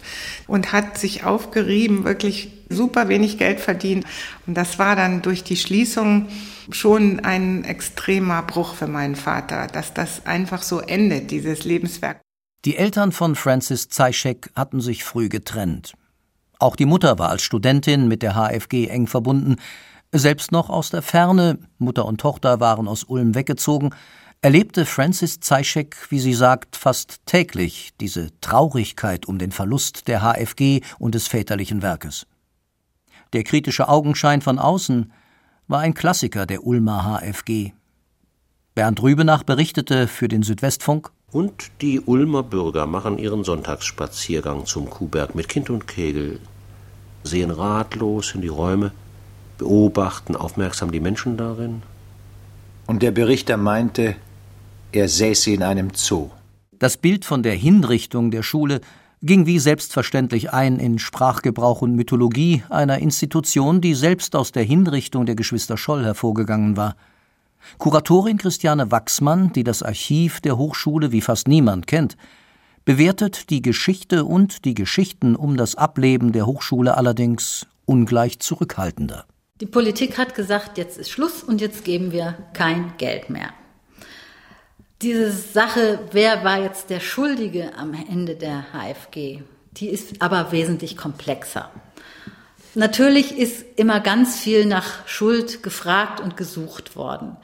und 0.48 0.74
hat 0.74 0.98
sich 0.98 1.24
aufgerieben, 1.24 2.04
wirklich 2.04 2.52
super 2.70 3.10
wenig 3.10 3.38
Geld 3.38 3.60
verdient. 3.60 4.06
Und 4.48 4.56
das 4.56 4.80
war 4.80 4.96
dann 4.96 5.22
durch 5.22 5.44
die 5.44 5.58
Schließung 5.58 6.28
schon 6.72 7.20
ein 7.20 7.64
extremer 7.64 8.42
Bruch 8.42 8.76
für 8.76 8.88
meinen 8.88 9.16
Vater, 9.16 9.68
dass 9.68 9.94
das 9.94 10.26
einfach 10.26 10.64
so 10.64 10.80
endet, 10.80 11.32
dieses 11.32 11.64
Lebenswerk. 11.64 12.22
Die 12.66 12.78
Eltern 12.78 13.12
von 13.12 13.36
Francis 13.36 13.90
Zeischek 13.90 14.52
hatten 14.56 14.82
sich 14.82 15.04
früh 15.04 15.30
getrennt. 15.30 15.94
Auch 16.60 16.76
die 16.76 16.86
Mutter 16.86 17.18
war 17.18 17.30
als 17.30 17.42
Studentin 17.42 18.08
mit 18.08 18.22
der 18.22 18.36
HFG 18.36 18.88
eng 18.88 19.08
verbunden. 19.08 19.56
Selbst 20.14 20.52
noch 20.52 20.70
aus 20.70 20.90
der 20.90 21.02
Ferne, 21.02 21.60
Mutter 21.78 22.06
und 22.06 22.20
Tochter 22.20 22.60
waren 22.60 22.90
aus 22.90 23.06
Ulm 23.06 23.34
weggezogen, 23.34 23.92
erlebte 24.42 24.86
Francis 24.86 25.40
Zeischek, 25.40 25.96
wie 26.10 26.20
sie 26.20 26.34
sagt, 26.34 26.76
fast 26.76 27.26
täglich 27.26 27.92
diese 28.02 28.30
Traurigkeit 28.42 29.26
um 29.26 29.38
den 29.38 29.54
Verlust 29.54 30.10
der 30.10 30.22
HFG 30.22 30.82
und 31.00 31.16
des 31.16 31.28
väterlichen 31.28 31.82
Werkes. 31.82 32.28
Der 33.32 33.44
kritische 33.44 33.88
Augenschein 33.88 34.42
von 34.42 34.60
außen 34.60 35.14
war 35.70 35.80
ein 35.80 35.94
Klassiker 35.94 36.46
der 36.46 36.66
Ulmer 36.66 37.22
HFG. 37.22 37.72
Bernd 38.76 39.02
Rübenach 39.02 39.44
berichtete 39.44 40.10
für 40.10 40.28
den 40.28 40.44
Südwestfunk 40.44 41.12
und 41.32 41.72
die 41.80 42.02
Ulmer 42.02 42.44
Bürger 42.44 42.86
machen 42.86 43.18
ihren 43.18 43.46
Sonntagsspaziergang 43.46 44.66
zum 44.66 44.90
Kuhberg 44.90 45.36
mit 45.36 45.48
Kind 45.48 45.70
und 45.70 45.88
Kegel, 45.88 46.42
sehen 47.24 47.52
ratlos 47.52 48.36
in 48.36 48.42
die 48.42 48.50
Räume, 48.50 48.92
beobachten 49.62 50.36
aufmerksam 50.36 50.92
die 50.92 51.00
Menschen 51.00 51.38
darin. 51.38 51.84
Und 52.88 53.04
der 53.04 53.12
Berichter 53.12 53.58
meinte, 53.58 54.16
er 54.92 55.08
säße 55.08 55.52
in 55.52 55.62
einem 55.62 55.90
Zoo. 55.94 56.32
Das 56.80 56.98
Bild 56.98 57.26
von 57.26 57.44
der 57.44 57.54
Hinrichtung 57.54 58.32
der 58.32 58.42
Schule 58.42 58.82
ging 59.22 59.46
wie 59.46 59.60
selbstverständlich 59.60 60.52
ein 60.52 60.80
in 60.80 60.98
Sprachgebrauch 60.98 61.84
und 61.84 61.96
Mythologie 61.96 62.64
einer 62.70 62.98
Institution, 62.98 63.82
die 63.82 63.94
selbst 63.94 64.36
aus 64.36 64.52
der 64.52 64.64
Hinrichtung 64.64 65.28
der 65.28 65.36
Geschwister 65.36 65.78
Scholl 65.78 66.04
hervorgegangen 66.04 66.76
war. 66.76 66.96
Kuratorin 67.78 68.40
Christiane 68.40 68.90
Wachsmann, 68.90 69.54
die 69.54 69.64
das 69.64 69.84
Archiv 69.84 70.42
der 70.42 70.58
Hochschule 70.58 71.12
wie 71.12 71.22
fast 71.22 71.48
niemand 71.48 71.86
kennt, 71.86 72.18
bewertet 72.84 73.52
die 73.52 73.62
Geschichte 73.62 74.26
und 74.26 74.66
die 74.66 74.74
Geschichten 74.74 75.36
um 75.36 75.56
das 75.56 75.76
Ableben 75.76 76.32
der 76.32 76.48
Hochschule 76.48 76.98
allerdings 76.98 77.68
ungleich 77.86 78.40
zurückhaltender. 78.40 79.26
Die 79.62 79.68
Politik 79.68 80.18
hat 80.18 80.34
gesagt, 80.34 80.80
jetzt 80.80 80.98
ist 80.98 81.12
Schluss 81.12 81.44
und 81.44 81.62
jetzt 81.62 81.86
geben 81.86 82.12
wir 82.12 82.36
kein 82.54 82.96
Geld 82.98 83.30
mehr. 83.30 83.54
Diese 85.04 85.32
Sache, 85.32 86.00
wer 86.12 86.44
war 86.44 86.64
jetzt 86.64 86.90
der 86.90 87.00
Schuldige 87.00 87.76
am 87.78 87.94
Ende 87.94 88.36
der 88.36 88.66
HFG, 88.74 89.44
die 89.74 89.90
ist 89.90 90.20
aber 90.20 90.52
wesentlich 90.52 90.98
komplexer. 90.98 91.70
Natürlich 92.74 93.38
ist 93.38 93.64
immer 93.76 94.00
ganz 94.00 94.40
viel 94.40 94.66
nach 94.66 95.08
Schuld 95.08 95.62
gefragt 95.62 96.20
und 96.20 96.38
gesucht 96.38 96.96
worden. 96.96 97.38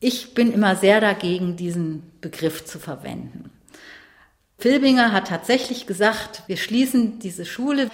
Ich 0.00 0.34
bin 0.34 0.52
immer 0.52 0.74
sehr 0.74 1.00
dagegen, 1.00 1.54
diesen 1.54 2.10
Begriff 2.20 2.64
zu 2.64 2.80
verwenden. 2.80 3.52
Filbinger 4.58 5.12
hat 5.12 5.28
tatsächlich 5.28 5.86
gesagt, 5.86 6.42
wir 6.48 6.56
schließen 6.56 7.20
diese 7.20 7.44
Schule. 7.46 7.88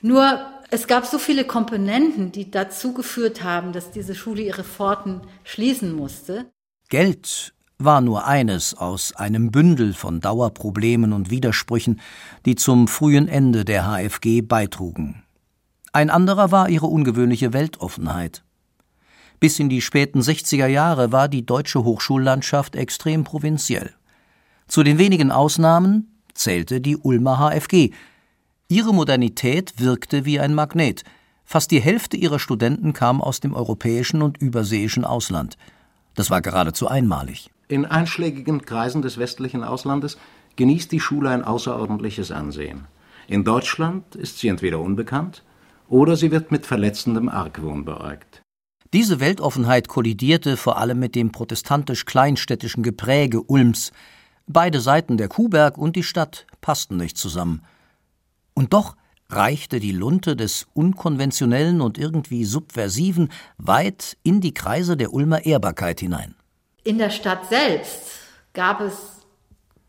Nur 0.00 0.51
es 0.72 0.86
gab 0.86 1.04
so 1.04 1.18
viele 1.18 1.44
Komponenten, 1.44 2.32
die 2.32 2.50
dazu 2.50 2.94
geführt 2.94 3.44
haben, 3.44 3.74
dass 3.74 3.90
diese 3.90 4.14
Schule 4.14 4.40
ihre 4.40 4.64
Pforten 4.64 5.20
schließen 5.44 5.94
musste. 5.94 6.50
Geld 6.88 7.52
war 7.76 8.00
nur 8.00 8.26
eines 8.26 8.72
aus 8.72 9.14
einem 9.14 9.50
Bündel 9.50 9.92
von 9.92 10.22
Dauerproblemen 10.22 11.12
und 11.12 11.28
Widersprüchen, 11.28 12.00
die 12.46 12.54
zum 12.54 12.88
frühen 12.88 13.28
Ende 13.28 13.66
der 13.66 13.84
HFG 13.84 14.40
beitrugen. 14.40 15.22
Ein 15.92 16.08
anderer 16.08 16.50
war 16.52 16.70
ihre 16.70 16.86
ungewöhnliche 16.86 17.52
Weltoffenheit. 17.52 18.42
Bis 19.40 19.58
in 19.58 19.68
die 19.68 19.82
späten 19.82 20.20
60er 20.20 20.68
Jahre 20.68 21.12
war 21.12 21.28
die 21.28 21.44
deutsche 21.44 21.84
Hochschullandschaft 21.84 22.76
extrem 22.76 23.24
provinziell. 23.24 23.92
Zu 24.68 24.84
den 24.84 24.96
wenigen 24.96 25.32
Ausnahmen 25.32 26.18
zählte 26.32 26.80
die 26.80 26.96
Ulmer 26.96 27.36
HFG. 27.36 27.90
Ihre 28.72 28.94
Modernität 28.94 29.74
wirkte 29.76 30.24
wie 30.24 30.40
ein 30.40 30.54
Magnet. 30.54 31.04
Fast 31.44 31.70
die 31.72 31.82
Hälfte 31.82 32.16
ihrer 32.16 32.38
Studenten 32.38 32.94
kam 32.94 33.20
aus 33.20 33.38
dem 33.38 33.52
europäischen 33.52 34.22
und 34.22 34.40
überseeischen 34.40 35.04
Ausland. 35.04 35.58
Das 36.14 36.30
war 36.30 36.40
geradezu 36.40 36.88
einmalig. 36.88 37.50
In 37.68 37.84
einschlägigen 37.84 38.62
Kreisen 38.62 39.02
des 39.02 39.18
westlichen 39.18 39.62
Auslandes 39.62 40.16
genießt 40.56 40.90
die 40.90 41.00
Schule 41.00 41.28
ein 41.28 41.44
außerordentliches 41.44 42.30
Ansehen. 42.30 42.86
In 43.28 43.44
Deutschland 43.44 44.16
ist 44.16 44.38
sie 44.38 44.48
entweder 44.48 44.80
unbekannt 44.80 45.42
oder 45.90 46.16
sie 46.16 46.30
wird 46.30 46.50
mit 46.50 46.64
verletzendem 46.64 47.28
Argwohn 47.28 47.84
beäugt. 47.84 48.40
Diese 48.94 49.20
Weltoffenheit 49.20 49.86
kollidierte 49.88 50.56
vor 50.56 50.78
allem 50.78 50.98
mit 50.98 51.14
dem 51.14 51.30
protestantisch-kleinstädtischen 51.30 52.82
Gepräge 52.82 53.42
Ulms. 53.42 53.92
Beide 54.46 54.80
Seiten, 54.80 55.18
der 55.18 55.28
Kuhberg 55.28 55.76
und 55.76 55.94
die 55.94 56.02
Stadt, 56.02 56.46
passten 56.62 56.96
nicht 56.96 57.18
zusammen. 57.18 57.60
Und 58.54 58.72
doch 58.72 58.96
reichte 59.28 59.80
die 59.80 59.92
Lunte 59.92 60.36
des 60.36 60.66
Unkonventionellen 60.74 61.80
und 61.80 61.98
irgendwie 61.98 62.44
Subversiven 62.44 63.30
weit 63.56 64.16
in 64.22 64.40
die 64.40 64.54
Kreise 64.54 64.96
der 64.96 65.12
Ulmer 65.12 65.46
Ehrbarkeit 65.46 66.00
hinein. 66.00 66.34
In 66.84 66.98
der 66.98 67.10
Stadt 67.10 67.48
selbst 67.48 68.02
gab 68.52 68.80
es 68.80 68.94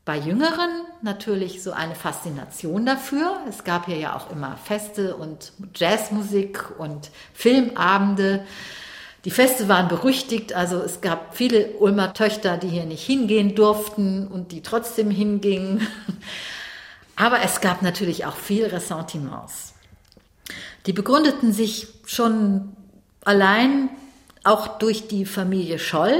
bei 0.05 0.17
Jüngeren 0.17 0.83
natürlich 1.01 1.63
so 1.63 1.71
eine 1.71 1.95
Faszination 1.95 2.85
dafür. 2.85 3.39
Es 3.47 3.63
gab 3.63 3.85
hier 3.85 3.97
ja 3.97 4.15
auch 4.15 4.31
immer 4.31 4.57
Feste 4.57 5.15
und 5.15 5.53
Jazzmusik 5.75 6.77
und 6.77 7.09
Filmabende. 7.33 8.45
Die 9.23 9.31
Feste 9.31 9.69
waren 9.69 9.87
berüchtigt, 9.87 10.53
also 10.53 10.81
es 10.81 10.99
gab 10.99 11.37
viele 11.37 11.71
Ulmer 11.79 12.13
Töchter, 12.13 12.57
die 12.57 12.67
hier 12.67 12.83
nicht 12.83 13.05
hingehen 13.05 13.55
durften 13.55 14.27
und 14.27 14.51
die 14.51 14.61
trotzdem 14.61 15.09
hingingen. 15.09 15.87
Aber 17.15 17.41
es 17.41 17.61
gab 17.61 17.81
natürlich 17.81 18.25
auch 18.25 18.35
viel 18.35 18.65
Ressentiments. 18.65 19.73
Die 20.85 20.93
begründeten 20.93 21.53
sich 21.53 21.87
schon 22.05 22.75
allein 23.23 23.89
auch 24.43 24.79
durch 24.79 25.07
die 25.07 25.25
Familie 25.25 25.79
Scholl, 25.79 26.19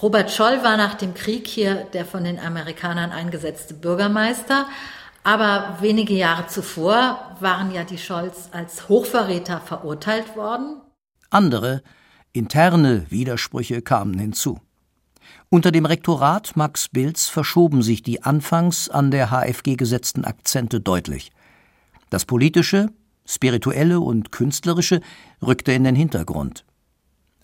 Robert 0.00 0.30
Scholl 0.30 0.62
war 0.62 0.76
nach 0.78 0.94
dem 0.94 1.12
Krieg 1.12 1.46
hier 1.46 1.86
der 1.92 2.06
von 2.06 2.24
den 2.24 2.38
Amerikanern 2.38 3.12
eingesetzte 3.12 3.74
Bürgermeister. 3.74 4.66
Aber 5.22 5.78
wenige 5.80 6.14
Jahre 6.14 6.46
zuvor 6.46 7.36
waren 7.40 7.70
ja 7.72 7.84
die 7.84 7.98
Scholls 7.98 8.48
als 8.52 8.88
Hochverräter 8.88 9.60
verurteilt 9.60 10.34
worden. 10.34 10.80
Andere, 11.30 11.82
interne 12.32 13.06
Widersprüche 13.10 13.82
kamen 13.82 14.18
hinzu. 14.18 14.60
Unter 15.52 15.70
dem 15.70 15.84
Rektorat 15.84 16.56
Max 16.56 16.88
Bilz 16.88 17.28
verschoben 17.28 17.82
sich 17.82 18.02
die 18.02 18.22
anfangs 18.22 18.88
an 18.88 19.10
der 19.10 19.30
HFG 19.30 19.76
gesetzten 19.76 20.24
Akzente 20.24 20.80
deutlich. 20.80 21.30
Das 22.08 22.24
Politische, 22.24 22.86
Spirituelle 23.26 24.00
und 24.00 24.32
Künstlerische 24.32 25.02
rückte 25.42 25.72
in 25.72 25.84
den 25.84 25.94
Hintergrund. 25.94 26.64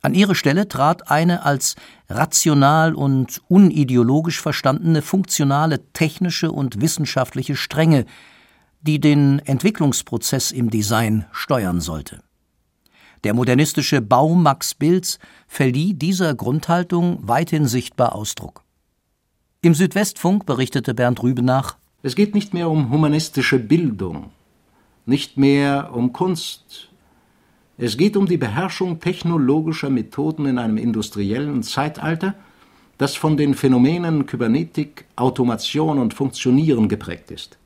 An 0.01 0.15
ihre 0.15 0.35
Stelle 0.35 0.69
trat 0.69 1.11
eine 1.11 1.45
als 1.45 1.77
rational 2.09 2.95
und 2.95 3.43
unideologisch 3.49 4.41
verstandene 4.41 5.03
funktionale 5.03 5.93
technische 5.93 6.51
und 6.51 6.81
wissenschaftliche 6.81 7.57
Strenge, 7.57 8.07
die 8.81 9.01
den 9.01 9.39
Entwicklungsprozess 9.41 10.51
im 10.51 10.71
Design 10.71 11.27
steuern 11.31 11.83
sollte. 11.83 12.23
Der 13.25 13.35
modernistische 13.35 14.01
Bau 14.01 14.35
Max 14.35 14.75
Bilds 14.75 15.19
verlieh 15.49 15.95
dieser 15.95 16.35
Grundhaltung 16.35 17.19
weithin 17.23 17.67
sichtbar 17.67 18.15
Ausdruck. 18.15 18.63
Im 19.61 19.75
Südwestfunk 19.75 20.47
berichtete 20.47 20.95
Bernd 20.95 21.23
Rübenach 21.23 21.77
Es 22.03 22.15
geht 22.15 22.35
nicht 22.35 22.55
mehr 22.55 22.71
um 22.71 22.91
humanistische 22.91 23.59
Bildung, 23.59 24.31
nicht 25.05 25.37
mehr 25.37 25.91
um 25.93 26.13
Kunst. 26.13 26.91
Es 27.77 27.97
geht 27.97 28.17
um 28.17 28.27
die 28.27 28.37
Beherrschung 28.37 29.01
technologischer 29.01 29.91
Methoden 29.91 30.47
in 30.47 30.59
einem 30.59 30.79
industriellen 30.79 31.65
Zeitalter, 31.65 32.35
das 32.99 33.17
von 33.17 33.37
den 33.37 33.55
Phänomenen 33.55 34.27
Kybernetik, 34.27 35.07
Automation 35.17 35.99
und 35.99 36.15
Funktionieren 36.15 36.89
geprägt 36.89 37.33
ist. 37.33 37.58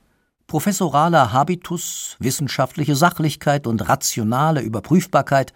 Professoraler 0.52 1.32
Habitus, 1.32 2.18
wissenschaftliche 2.18 2.94
Sachlichkeit 2.94 3.66
und 3.66 3.88
rationale 3.88 4.60
Überprüfbarkeit 4.60 5.54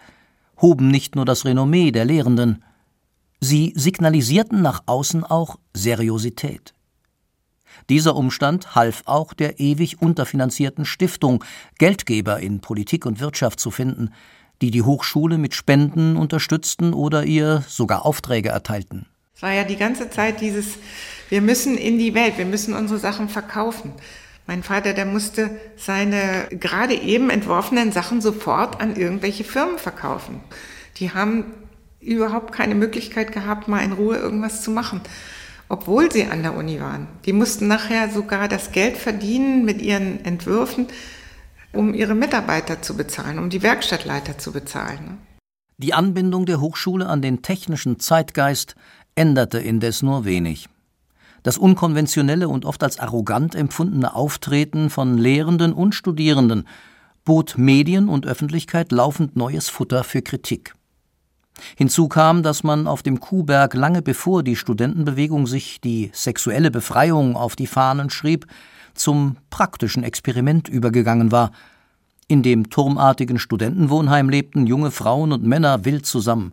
hoben 0.59 0.87
nicht 0.87 1.15
nur 1.15 1.23
das 1.23 1.45
Renommee 1.45 1.91
der 1.91 2.03
Lehrenden, 2.03 2.63
sie 3.39 3.73
signalisierten 3.75 4.63
nach 4.63 4.81
außen 4.87 5.23
auch 5.23 5.59
Seriosität. 5.75 6.73
Dieser 7.91 8.15
Umstand 8.15 8.73
half 8.73 9.03
auch 9.05 9.35
der 9.35 9.59
ewig 9.59 10.01
unterfinanzierten 10.01 10.83
Stiftung, 10.83 11.43
Geldgeber 11.77 12.39
in 12.39 12.59
Politik 12.59 13.05
und 13.05 13.19
Wirtschaft 13.19 13.59
zu 13.59 13.69
finden, 13.69 14.09
die 14.63 14.71
die 14.71 14.81
Hochschule 14.81 15.37
mit 15.37 15.53
Spenden 15.53 16.17
unterstützten 16.17 16.95
oder 16.95 17.23
ihr 17.23 17.63
sogar 17.67 18.03
Aufträge 18.03 18.49
erteilten. 18.49 19.05
Es 19.35 19.43
war 19.43 19.53
ja 19.53 19.63
die 19.63 19.77
ganze 19.77 20.09
Zeit 20.09 20.41
dieses, 20.41 20.79
wir 21.29 21.43
müssen 21.43 21.77
in 21.77 21.99
die 21.99 22.15
Welt, 22.15 22.39
wir 22.39 22.45
müssen 22.45 22.73
unsere 22.73 22.99
Sachen 22.99 23.29
verkaufen. 23.29 23.93
Mein 24.47 24.63
Vater, 24.63 24.93
der 24.93 25.05
musste 25.05 25.49
seine 25.75 26.47
gerade 26.49 26.95
eben 26.95 27.29
entworfenen 27.29 27.91
Sachen 27.91 28.21
sofort 28.21 28.79
an 28.79 28.95
irgendwelche 28.95 29.43
Firmen 29.43 29.77
verkaufen. 29.77 30.39
Die 30.97 31.11
haben 31.11 31.43
überhaupt 31.99 32.53
keine 32.53 32.73
Möglichkeit 32.73 33.33
gehabt, 33.33 33.67
mal 33.67 33.83
in 33.83 33.91
Ruhe 33.91 34.15
irgendwas 34.15 34.61
zu 34.61 34.71
machen, 34.71 35.01
obwohl 35.67 36.09
sie 36.09 36.25
an 36.25 36.43
der 36.43 36.55
Uni 36.55 36.79
waren. 36.79 37.07
Die 37.25 37.33
mussten 37.33 37.67
nachher 37.67 38.09
sogar 38.09 38.47
das 38.47 38.71
Geld 38.71 38.97
verdienen 38.97 39.65
mit 39.65 39.81
ihren 39.81 40.23
Entwürfen, 40.23 40.87
um 41.73 41.93
ihre 41.93 42.15
Mitarbeiter 42.15 42.81
zu 42.81 42.95
bezahlen, 42.95 43.39
um 43.39 43.49
die 43.49 43.61
Werkstattleiter 43.61 44.37
zu 44.37 44.53
bezahlen. 44.53 44.99
Ne? 45.03 45.17
Die 45.77 45.93
Anbindung 45.93 46.45
der 46.45 46.61
Hochschule 46.61 47.07
an 47.07 47.21
den 47.21 47.41
technischen 47.41 47.99
Zeitgeist 47.99 48.75
änderte 49.15 49.59
indes 49.59 50.01
nur 50.01 50.23
wenig. 50.23 50.69
Das 51.47 51.57
unkonventionelle 51.57 52.49
und 52.49 52.65
oft 52.65 52.83
als 52.83 52.99
arrogant 52.99 53.55
empfundene 53.55 54.13
Auftreten 54.13 54.89
von 54.89 55.17
Lehrenden 55.17 55.71
und 55.71 55.95
Studierenden 55.95 56.67
bot 57.23 57.57
Medien 57.57 58.09
und 58.09 58.25
Öffentlichkeit 58.25 58.91
laufend 58.91 59.37
neues 59.37 59.69
Futter 59.69 60.03
für 60.03 60.21
Kritik. 60.21 60.75
Hinzu 61.77 62.09
kam, 62.09 62.43
dass 62.43 62.65
man 62.65 62.85
auf 62.85 63.01
dem 63.01 63.21
Kuhberg 63.21 63.75
lange 63.75 64.01
bevor 64.01 64.43
die 64.43 64.57
Studentenbewegung 64.57 65.47
sich 65.47 65.79
die 65.79 66.11
sexuelle 66.11 66.69
Befreiung 66.69 67.37
auf 67.37 67.55
die 67.55 67.67
Fahnen 67.67 68.09
schrieb, 68.09 68.45
zum 68.93 69.37
praktischen 69.49 70.03
Experiment 70.03 70.67
übergegangen 70.67 71.31
war. 71.31 71.51
In 72.27 72.43
dem 72.43 72.69
turmartigen 72.69 73.39
Studentenwohnheim 73.39 74.27
lebten 74.27 74.67
junge 74.67 74.91
Frauen 74.91 75.31
und 75.31 75.45
Männer 75.45 75.85
wild 75.85 76.05
zusammen, 76.05 76.51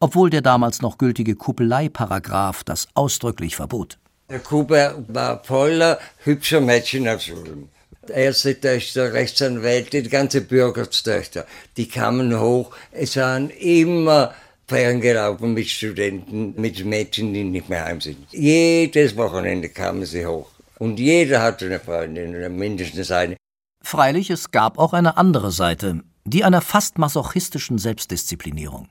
obwohl 0.00 0.28
der 0.28 0.42
damals 0.42 0.82
noch 0.82 0.98
gültige 0.98 1.36
Kuppeleiparagraph 1.36 2.64
das 2.64 2.88
ausdrücklich 2.94 3.54
verbot. 3.54 4.00
Der 4.30 4.38
Kuhberg 4.38 5.04
war 5.08 5.44
voller 5.44 5.98
hübscher 6.24 6.62
Mädchen 6.62 7.06
aus 7.06 7.28
Ulm. 7.28 7.68
Erste 8.08 8.58
Töchter, 8.58 9.12
Rechtsanwälte, 9.12 10.02
die 10.02 10.08
ganze 10.08 10.40
Bürgerstöchter, 10.40 11.46
die 11.76 11.88
kamen 11.88 12.38
hoch. 12.40 12.74
Es 12.90 13.16
waren 13.16 13.50
immer 13.50 14.34
ferngelaufen 14.66 15.52
mit 15.52 15.68
Studenten, 15.68 16.54
mit 16.56 16.82
Mädchen, 16.86 17.34
die 17.34 17.44
nicht 17.44 17.68
mehr 17.68 17.84
heim 17.84 18.00
sind. 18.00 18.16
Jedes 18.32 19.14
Wochenende 19.16 19.68
kamen 19.68 20.06
sie 20.06 20.24
hoch. 20.24 20.50
Und 20.78 20.98
jeder 20.98 21.42
hatte 21.42 21.66
eine 21.66 21.80
Freundin, 21.80 22.56
mindestens 22.56 23.10
eine. 23.10 23.36
Freilich, 23.82 24.30
es 24.30 24.50
gab 24.50 24.78
auch 24.78 24.94
eine 24.94 25.18
andere 25.18 25.52
Seite, 25.52 26.00
die 26.24 26.44
einer 26.44 26.62
fast 26.62 26.96
masochistischen 26.96 27.76
Selbstdisziplinierung. 27.76 28.88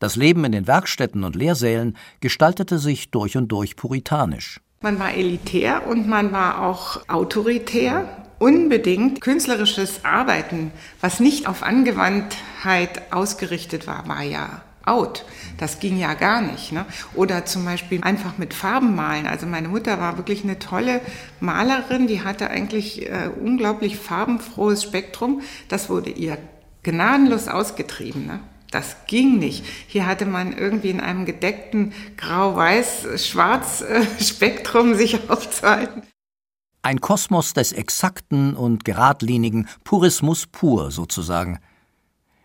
Das 0.00 0.16
Leben 0.16 0.44
in 0.44 0.52
den 0.52 0.66
Werkstätten 0.66 1.24
und 1.24 1.36
Lehrsälen 1.36 1.96
gestaltete 2.20 2.78
sich 2.78 3.10
durch 3.10 3.36
und 3.36 3.48
durch 3.48 3.76
puritanisch. 3.76 4.60
Man 4.80 4.98
war 4.98 5.14
elitär 5.14 5.86
und 5.86 6.06
man 6.06 6.32
war 6.32 6.62
auch 6.62 7.08
autoritär. 7.08 8.22
Unbedingt 8.38 9.22
künstlerisches 9.22 10.04
Arbeiten, 10.04 10.70
was 11.00 11.20
nicht 11.20 11.48
auf 11.48 11.62
Angewandtheit 11.62 13.10
ausgerichtet 13.10 13.86
war, 13.86 14.06
war 14.08 14.22
ja 14.22 14.60
out. 14.84 15.24
Das 15.58 15.80
ging 15.80 15.98
ja 15.98 16.12
gar 16.14 16.42
nicht. 16.42 16.72
Ne? 16.72 16.84
Oder 17.14 17.46
zum 17.46 17.64
Beispiel 17.64 18.02
einfach 18.02 18.36
mit 18.36 18.54
Farben 18.54 18.94
malen. 18.94 19.26
Also 19.26 19.46
meine 19.46 19.68
Mutter 19.68 19.98
war 19.98 20.18
wirklich 20.18 20.44
eine 20.44 20.58
tolle 20.58 21.00
Malerin, 21.40 22.06
die 22.06 22.22
hatte 22.24 22.50
eigentlich 22.50 23.08
äh, 23.10 23.30
unglaublich 23.40 23.96
farbenfrohes 23.96 24.82
Spektrum. 24.82 25.40
Das 25.68 25.88
wurde 25.88 26.10
ihr 26.10 26.38
gnadenlos 26.82 27.48
ausgetrieben. 27.48 28.26
Ne? 28.26 28.40
Das 28.70 28.96
ging 29.06 29.38
nicht. 29.38 29.64
Hier 29.86 30.06
hatte 30.06 30.26
man 30.26 30.56
irgendwie 30.56 30.90
in 30.90 31.00
einem 31.00 31.24
gedeckten 31.24 31.92
Grau-Weiß-Schwarz-Spektrum 32.16 34.94
sich 34.94 35.30
aufzuhalten. 35.30 36.02
Ein 36.82 37.00
Kosmos 37.00 37.52
des 37.52 37.72
Exakten 37.72 38.54
und 38.54 38.84
Geradlinigen, 38.84 39.68
Purismus 39.82 40.46
pur 40.46 40.90
sozusagen. 40.90 41.58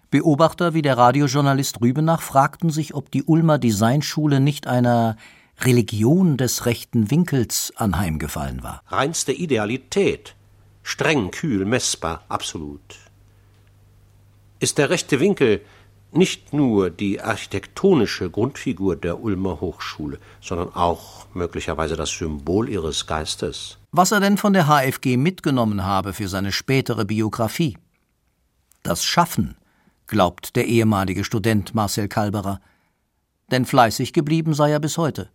Beobachter 0.09 0.73
wie 0.73 0.81
der 0.81 0.97
Radiojournalist 0.97 1.79
Rübenach 1.79 2.21
fragten 2.21 2.69
sich, 2.69 2.93
ob 2.93 3.11
die 3.11 3.23
Ulmer 3.23 3.59
Designschule 3.59 4.39
nicht 4.39 4.67
einer 4.67 5.15
Religion 5.59 6.37
des 6.37 6.65
rechten 6.65 7.11
Winkels 7.11 7.71
anheimgefallen 7.75 8.63
war. 8.63 8.81
Reinste 8.87 9.31
Idealität. 9.31 10.35
Streng, 10.83 11.31
kühl, 11.31 11.65
messbar, 11.65 12.23
absolut. 12.27 12.81
Ist 14.59 14.79
der 14.79 14.89
rechte 14.89 15.19
Winkel 15.19 15.61
nicht 16.13 16.53
nur 16.53 16.89
die 16.89 17.21
architektonische 17.21 18.29
Grundfigur 18.29 18.95
der 18.95 19.21
Ulmer 19.21 19.61
Hochschule, 19.61 20.19
sondern 20.41 20.73
auch 20.73 21.25
möglicherweise 21.33 21.95
das 21.95 22.09
Symbol 22.09 22.69
ihres 22.69 23.07
Geistes. 23.07 23.77
Was 23.91 24.11
er 24.11 24.19
denn 24.19 24.37
von 24.37 24.53
der 24.53 24.67
HFG 24.67 25.17
mitgenommen 25.17 25.85
habe 25.85 26.13
für 26.13 26.27
seine 26.27 26.51
spätere 26.51 27.05
Biografie? 27.05 27.77
Das 28.83 29.03
Schaffen, 29.03 29.55
glaubt 30.07 30.55
der 30.55 30.67
ehemalige 30.67 31.23
Student 31.23 31.73
Marcel 31.73 32.07
Kalberer. 32.07 32.59
Denn 33.49 33.65
fleißig 33.65 34.13
geblieben 34.13 34.53
sei 34.53 34.71
er 34.71 34.79
bis 34.79 34.97
heute. 34.97 35.29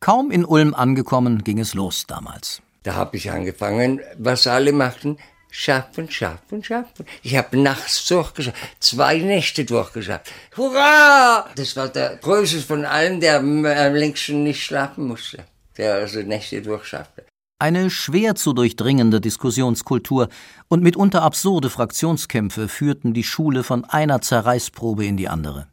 Kaum 0.00 0.30
in 0.30 0.44
Ulm 0.44 0.74
angekommen, 0.74 1.44
ging 1.44 1.58
es 1.58 1.74
los 1.74 2.06
damals. 2.06 2.62
Da 2.82 2.94
habe 2.94 3.16
ich 3.16 3.30
angefangen, 3.30 4.00
was 4.18 4.46
alle 4.46 4.72
machten, 4.72 5.18
Schaffen, 5.58 6.10
schaffen, 6.10 6.62
schaffen. 6.62 7.06
Ich 7.22 7.34
habe 7.34 7.56
nachts 7.56 8.06
durchgeschafft, 8.08 8.58
zwei 8.78 9.16
Nächte 9.16 9.64
durchgeschafft. 9.64 10.30
Hurra! 10.54 11.48
Das 11.56 11.74
war 11.76 11.88
der 11.88 12.16
größte 12.16 12.60
von 12.60 12.84
allen, 12.84 13.20
der 13.20 13.38
am 13.38 13.64
längsten 13.64 14.42
nicht 14.42 14.62
schlafen 14.62 15.06
musste, 15.08 15.38
der 15.78 15.94
also 15.94 16.20
Nächte 16.20 16.60
durchschaffte. 16.60 17.24
Eine 17.58 17.88
schwer 17.88 18.34
zu 18.34 18.52
durchdringende 18.52 19.18
Diskussionskultur 19.18 20.28
und 20.68 20.82
mitunter 20.82 21.22
absurde 21.22 21.70
Fraktionskämpfe 21.70 22.68
führten 22.68 23.14
die 23.14 23.24
Schule 23.24 23.64
von 23.64 23.86
einer 23.86 24.20
Zerreißprobe 24.20 25.06
in 25.06 25.16
die 25.16 25.30
andere. 25.30 25.68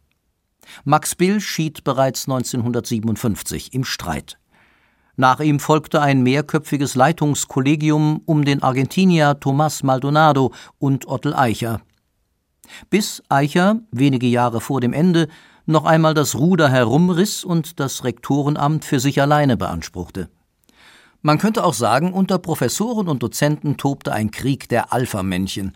Max 0.86 1.14
Bill 1.14 1.42
schied 1.42 1.84
bereits 1.84 2.24
1957 2.30 3.74
im 3.74 3.84
Streit. 3.84 4.38
Nach 5.16 5.40
ihm 5.40 5.60
folgte 5.60 6.02
ein 6.02 6.24
mehrköpfiges 6.24 6.96
Leitungskollegium 6.96 8.22
um 8.26 8.46
den 8.46 8.64
Argentinier 8.64 9.40
Tomás 9.40 9.86
Maldonado 9.86 10.54
und 10.80 11.08
Ottel 11.08 11.36
Eicher. 11.36 11.82
Bis 12.90 13.22
Eicher, 13.30 13.80
wenige 13.92 14.26
Jahre 14.26 14.60
vor 14.60 14.82
dem 14.82 14.92
Ende, 14.92 15.28
noch 15.68 15.86
einmal 15.86 16.16
das 16.16 16.36
Ruder 16.36 16.68
herumriss 16.68 17.44
und 17.44 17.80
das 17.80 18.04
Rektorenamt 18.04 18.86
für 18.86 19.00
sich 19.00 19.22
alleine 19.22 19.56
beanspruchte. 19.56 20.30
Man 21.22 21.38
könnte 21.38 21.64
auch 21.64 21.76
sagen, 21.76 22.12
unter 22.12 22.40
Professoren 22.40 23.08
und 23.08 23.22
Dozenten 23.22 23.78
tobte 23.78 24.12
ein 24.14 24.32
Krieg 24.32 24.68
der 24.68 24.92
Alpha-Männchen, 24.92 25.74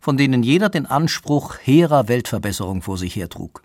von 0.00 0.16
denen 0.16 0.42
jeder 0.42 0.70
den 0.70 0.86
Anspruch 0.86 1.56
hehrer 1.60 2.08
Weltverbesserung 2.08 2.80
vor 2.80 2.96
sich 2.96 3.16
hertrug. 3.16 3.62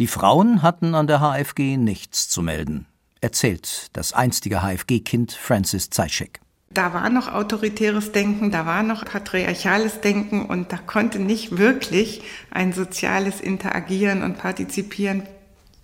Die 0.00 0.08
Frauen 0.08 0.62
hatten 0.62 0.96
an 0.96 1.06
der 1.06 1.20
HFG 1.20 1.76
nichts 1.76 2.28
zu 2.28 2.42
melden 2.42 2.86
erzählt 3.24 3.88
das 3.94 4.12
einstige 4.12 4.60
HFG-Kind 4.60 5.32
Francis 5.32 5.90
Zeitschek. 5.90 6.40
Da 6.70 6.92
war 6.92 7.08
noch 7.08 7.32
autoritäres 7.32 8.12
Denken, 8.12 8.50
da 8.50 8.66
war 8.66 8.82
noch 8.82 9.04
patriarchales 9.04 10.00
Denken 10.00 10.44
und 10.44 10.72
da 10.72 10.76
konnte 10.76 11.18
nicht 11.20 11.56
wirklich 11.56 12.22
ein 12.50 12.72
soziales 12.72 13.40
Interagieren 13.40 14.22
und 14.22 14.38
Partizipieren 14.38 15.22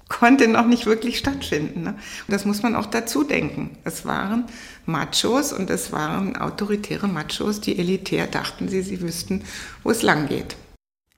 konnte 0.08 0.48
noch 0.48 0.66
nicht 0.66 0.86
wirklich 0.86 1.16
stattfinden. 1.16 1.84
Ne? 1.84 1.90
Und 1.90 2.32
das 2.32 2.44
muss 2.44 2.62
man 2.62 2.74
auch 2.74 2.86
dazu 2.86 3.24
denken. 3.24 3.78
Es 3.84 4.04
waren 4.04 4.44
Machos 4.84 5.52
und 5.52 5.70
es 5.70 5.92
waren 5.92 6.36
autoritäre 6.36 7.08
Machos, 7.08 7.60
die 7.60 7.78
elitär 7.78 8.26
dachten 8.26 8.68
sie, 8.68 8.82
sie 8.82 9.00
wüssten, 9.00 9.44
wo 9.84 9.90
es 9.90 10.02
lang 10.02 10.28
geht. 10.28 10.56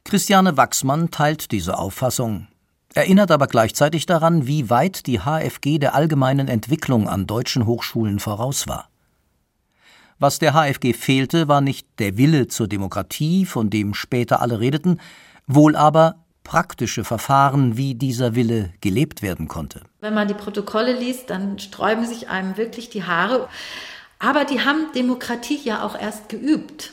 Christiane 0.04 0.56
Wachsmann 0.56 1.10
teilt 1.10 1.50
diese 1.52 1.78
Auffassung, 1.78 2.48
erinnert 2.96 3.30
aber 3.30 3.46
gleichzeitig 3.46 4.06
daran, 4.06 4.46
wie 4.46 4.70
weit 4.70 5.06
die 5.06 5.20
HFG 5.20 5.78
der 5.78 5.94
allgemeinen 5.94 6.48
Entwicklung 6.48 7.08
an 7.08 7.26
deutschen 7.26 7.66
Hochschulen 7.66 8.18
voraus 8.18 8.66
war. 8.68 8.88
Was 10.18 10.38
der 10.38 10.52
HFG 10.52 10.92
fehlte, 10.92 11.48
war 11.48 11.60
nicht 11.60 11.86
der 11.98 12.16
Wille 12.16 12.46
zur 12.46 12.68
Demokratie, 12.68 13.44
von 13.44 13.70
dem 13.70 13.92
später 13.94 14.40
alle 14.40 14.60
redeten, 14.60 15.00
wohl 15.46 15.74
aber 15.74 16.16
praktische 16.44 17.04
Verfahren, 17.04 17.76
wie 17.76 17.94
dieser 17.94 18.34
Wille 18.34 18.72
gelebt 18.80 19.22
werden 19.22 19.48
konnte. 19.48 19.82
Wenn 20.00 20.14
man 20.14 20.28
die 20.28 20.34
Protokolle 20.34 20.92
liest, 20.92 21.30
dann 21.30 21.58
sträuben 21.58 22.06
sich 22.06 22.28
einem 22.28 22.56
wirklich 22.56 22.90
die 22.90 23.04
Haare. 23.04 23.48
Aber 24.18 24.44
die 24.44 24.60
haben 24.60 24.92
Demokratie 24.94 25.60
ja 25.64 25.84
auch 25.84 25.98
erst 25.98 26.28
geübt. 26.28 26.92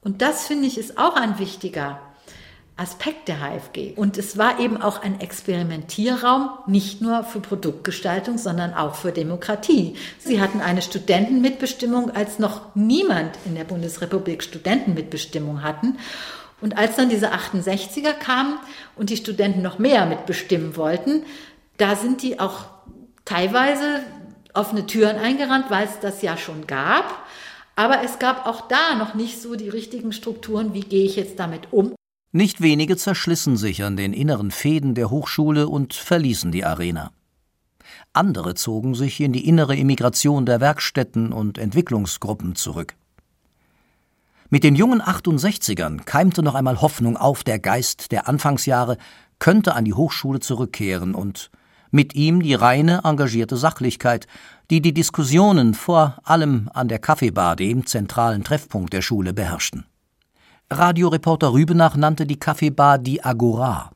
Und 0.00 0.22
das 0.22 0.46
finde 0.46 0.66
ich 0.66 0.76
ist 0.76 0.98
auch 0.98 1.16
ein 1.16 1.38
wichtiger 1.38 2.00
Aspekt 2.76 3.28
der 3.28 3.36
HFG. 3.38 3.92
Und 3.94 4.18
es 4.18 4.36
war 4.36 4.58
eben 4.58 4.82
auch 4.82 5.00
ein 5.00 5.20
Experimentierraum, 5.20 6.50
nicht 6.66 7.00
nur 7.00 7.22
für 7.22 7.38
Produktgestaltung, 7.38 8.36
sondern 8.36 8.74
auch 8.74 8.96
für 8.96 9.12
Demokratie. 9.12 9.94
Sie 10.18 10.40
hatten 10.40 10.60
eine 10.60 10.82
Studentenmitbestimmung, 10.82 12.10
als 12.10 12.40
noch 12.40 12.74
niemand 12.74 13.38
in 13.44 13.54
der 13.54 13.62
Bundesrepublik 13.62 14.42
Studentenmitbestimmung 14.42 15.62
hatten. 15.62 15.98
Und 16.60 16.76
als 16.76 16.96
dann 16.96 17.08
diese 17.08 17.32
68er 17.32 18.12
kamen 18.12 18.58
und 18.96 19.10
die 19.10 19.16
Studenten 19.16 19.62
noch 19.62 19.78
mehr 19.78 20.06
mitbestimmen 20.06 20.76
wollten, 20.76 21.22
da 21.76 21.94
sind 21.94 22.22
die 22.22 22.40
auch 22.40 22.64
teilweise 23.24 24.00
offene 24.52 24.86
Türen 24.86 25.16
eingerannt, 25.16 25.66
weil 25.68 25.84
es 25.84 26.00
das 26.00 26.22
ja 26.22 26.36
schon 26.36 26.66
gab. 26.66 27.04
Aber 27.76 28.02
es 28.02 28.18
gab 28.18 28.46
auch 28.46 28.62
da 28.68 28.96
noch 28.96 29.14
nicht 29.14 29.40
so 29.40 29.54
die 29.54 29.68
richtigen 29.68 30.12
Strukturen, 30.12 30.74
wie 30.74 30.80
gehe 30.80 31.04
ich 31.04 31.16
jetzt 31.16 31.38
damit 31.38 31.72
um. 31.72 31.94
Nicht 32.36 32.60
wenige 32.60 32.96
zerschlissen 32.96 33.56
sich 33.56 33.84
an 33.84 33.96
den 33.96 34.12
inneren 34.12 34.50
Fäden 34.50 34.96
der 34.96 35.08
Hochschule 35.08 35.68
und 35.68 35.94
verließen 35.94 36.50
die 36.50 36.64
Arena. 36.64 37.12
Andere 38.12 38.56
zogen 38.56 38.96
sich 38.96 39.20
in 39.20 39.32
die 39.32 39.46
innere 39.46 39.76
Immigration 39.76 40.44
der 40.44 40.60
Werkstätten 40.60 41.32
und 41.32 41.58
Entwicklungsgruppen 41.58 42.56
zurück. 42.56 42.96
Mit 44.50 44.64
den 44.64 44.74
jungen 44.74 45.00
68ern 45.00 46.02
keimte 46.02 46.42
noch 46.42 46.56
einmal 46.56 46.80
Hoffnung 46.80 47.16
auf, 47.16 47.44
der 47.44 47.60
Geist 47.60 48.10
der 48.10 48.26
Anfangsjahre 48.26 48.98
könnte 49.38 49.76
an 49.76 49.84
die 49.84 49.94
Hochschule 49.94 50.40
zurückkehren 50.40 51.14
und 51.14 51.52
mit 51.92 52.16
ihm 52.16 52.42
die 52.42 52.54
reine, 52.54 53.02
engagierte 53.04 53.56
Sachlichkeit, 53.56 54.26
die 54.72 54.82
die 54.82 54.92
Diskussionen 54.92 55.72
vor 55.72 56.18
allem 56.24 56.68
an 56.74 56.88
der 56.88 56.98
Kaffeebar, 56.98 57.54
dem 57.54 57.86
zentralen 57.86 58.42
Treffpunkt 58.42 58.92
der 58.92 59.02
Schule, 59.02 59.32
beherrschten. 59.32 59.84
Radioreporter 60.70 61.52
Rübenach 61.52 61.94
nannte 61.94 62.24
die 62.24 62.38
Kaffeebar 62.38 62.98
die 62.98 63.22
Agora, 63.22 63.90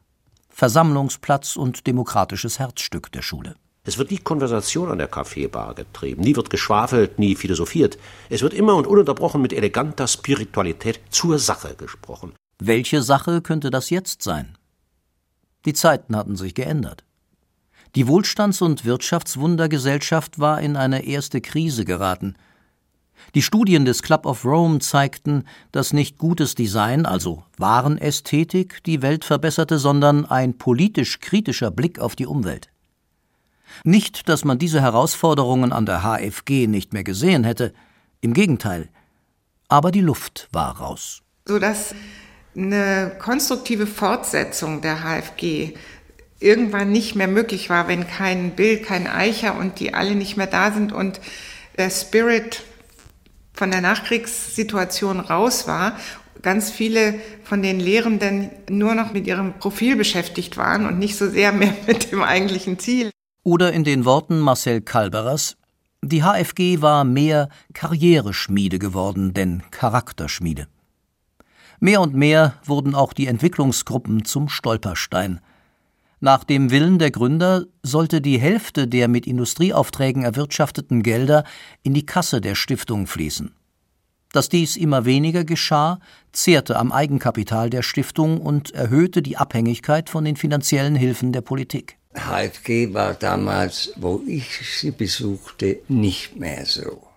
Versammlungsplatz 0.50 1.56
und 1.56 1.86
demokratisches 1.86 2.58
Herzstück 2.58 3.10
der 3.10 3.22
Schule. 3.22 3.54
Es 3.84 3.96
wird 3.96 4.10
die 4.10 4.18
Konversation 4.18 4.90
an 4.90 4.98
der 4.98 5.08
Kaffeebar 5.08 5.74
getrieben. 5.74 6.20
Nie 6.22 6.36
wird 6.36 6.50
geschwafelt, 6.50 7.18
nie 7.18 7.36
philosophiert. 7.36 7.96
Es 8.28 8.42
wird 8.42 8.52
immer 8.52 8.76
und 8.76 8.86
ununterbrochen 8.86 9.40
mit 9.40 9.54
eleganter 9.54 10.06
Spiritualität 10.06 11.00
zur 11.08 11.38
Sache 11.38 11.74
gesprochen. 11.74 12.34
Welche 12.58 13.00
Sache 13.00 13.40
könnte 13.40 13.70
das 13.70 13.88
jetzt 13.88 14.22
sein? 14.22 14.58
Die 15.64 15.72
Zeiten 15.72 16.14
hatten 16.14 16.36
sich 16.36 16.54
geändert. 16.54 17.02
Die 17.94 18.06
Wohlstands- 18.06 18.60
und 18.60 18.84
Wirtschaftswundergesellschaft 18.84 20.38
war 20.38 20.60
in 20.60 20.76
eine 20.76 21.06
erste 21.06 21.40
Krise 21.40 21.86
geraten– 21.86 22.34
die 23.34 23.42
Studien 23.42 23.84
des 23.84 24.02
Club 24.02 24.26
of 24.26 24.44
Rome 24.44 24.78
zeigten, 24.80 25.44
dass 25.72 25.92
nicht 25.92 26.18
gutes 26.18 26.54
Design, 26.54 27.06
also 27.06 27.42
Warenästhetik, 27.56 28.82
die 28.84 29.02
Welt 29.02 29.24
verbesserte, 29.24 29.78
sondern 29.78 30.24
ein 30.24 30.56
politisch 30.58 31.20
kritischer 31.20 31.70
Blick 31.70 31.98
auf 31.98 32.16
die 32.16 32.26
Umwelt. 32.26 32.70
Nicht, 33.84 34.28
dass 34.28 34.44
man 34.44 34.58
diese 34.58 34.80
Herausforderungen 34.80 35.72
an 35.72 35.86
der 35.86 36.02
HFG 36.02 36.66
nicht 36.66 36.92
mehr 36.92 37.04
gesehen 37.04 37.44
hätte, 37.44 37.72
im 38.20 38.32
Gegenteil, 38.32 38.88
aber 39.68 39.90
die 39.90 40.00
Luft 40.00 40.48
war 40.52 40.78
raus. 40.78 41.22
Sodass 41.44 41.94
eine 42.56 43.12
konstruktive 43.18 43.86
Fortsetzung 43.86 44.80
der 44.80 45.04
HFG 45.04 45.74
irgendwann 46.40 46.90
nicht 46.90 47.14
mehr 47.14 47.28
möglich 47.28 47.70
war, 47.70 47.88
wenn 47.88 48.06
kein 48.06 48.52
Bill, 48.52 48.78
kein 48.78 49.06
Eicher 49.06 49.56
und 49.56 49.80
die 49.80 49.94
alle 49.94 50.14
nicht 50.14 50.36
mehr 50.36 50.46
da 50.46 50.72
sind 50.72 50.92
und 50.92 51.20
der 51.76 51.90
Spirit 51.90 52.62
von 53.58 53.72
der 53.72 53.80
Nachkriegssituation 53.80 55.18
raus 55.18 55.66
war, 55.66 55.96
ganz 56.42 56.70
viele 56.70 57.14
von 57.42 57.60
den 57.60 57.80
Lehrenden 57.80 58.50
nur 58.70 58.94
noch 58.94 59.12
mit 59.12 59.26
ihrem 59.26 59.54
Profil 59.54 59.96
beschäftigt 59.96 60.56
waren 60.56 60.86
und 60.86 61.00
nicht 61.00 61.16
so 61.16 61.28
sehr 61.28 61.50
mehr 61.50 61.74
mit 61.86 62.12
dem 62.12 62.22
eigentlichen 62.22 62.78
Ziel. 62.78 63.10
Oder 63.42 63.72
in 63.72 63.82
den 63.82 64.04
Worten 64.04 64.38
Marcel 64.38 64.80
Kalberers, 64.80 65.56
die 66.02 66.22
HFG 66.22 66.80
war 66.80 67.02
mehr 67.02 67.48
Karriereschmiede 67.74 68.78
geworden, 68.78 69.34
denn 69.34 69.64
Charakterschmiede. 69.72 70.68
Mehr 71.80 72.00
und 72.00 72.14
mehr 72.14 72.54
wurden 72.64 72.94
auch 72.94 73.12
die 73.12 73.26
Entwicklungsgruppen 73.26 74.24
zum 74.24 74.48
Stolperstein. 74.48 75.40
Nach 76.20 76.42
dem 76.42 76.70
Willen 76.70 76.98
der 76.98 77.12
Gründer 77.12 77.66
sollte 77.82 78.20
die 78.20 78.40
Hälfte 78.40 78.88
der 78.88 79.06
mit 79.06 79.26
Industrieaufträgen 79.26 80.24
erwirtschafteten 80.24 81.02
Gelder 81.02 81.44
in 81.82 81.94
die 81.94 82.06
Kasse 82.06 82.40
der 82.40 82.56
Stiftung 82.56 83.06
fließen. 83.06 83.54
Dass 84.32 84.48
dies 84.48 84.76
immer 84.76 85.04
weniger 85.04 85.44
geschah, 85.44 86.00
zehrte 86.32 86.76
am 86.76 86.92
Eigenkapital 86.92 87.70
der 87.70 87.82
Stiftung 87.82 88.40
und 88.40 88.72
erhöhte 88.72 89.22
die 89.22 89.36
Abhängigkeit 89.36 90.10
von 90.10 90.24
den 90.24 90.36
finanziellen 90.36 90.96
Hilfen 90.96 91.32
der 91.32 91.40
Politik. 91.40 91.96
HFG 92.14 92.92
war 92.92 93.14
damals, 93.14 93.92
wo 93.96 94.22
ich 94.26 94.60
sie 94.76 94.90
besuchte, 94.90 95.78
nicht 95.88 96.36
mehr 96.36 96.66
so 96.66 97.07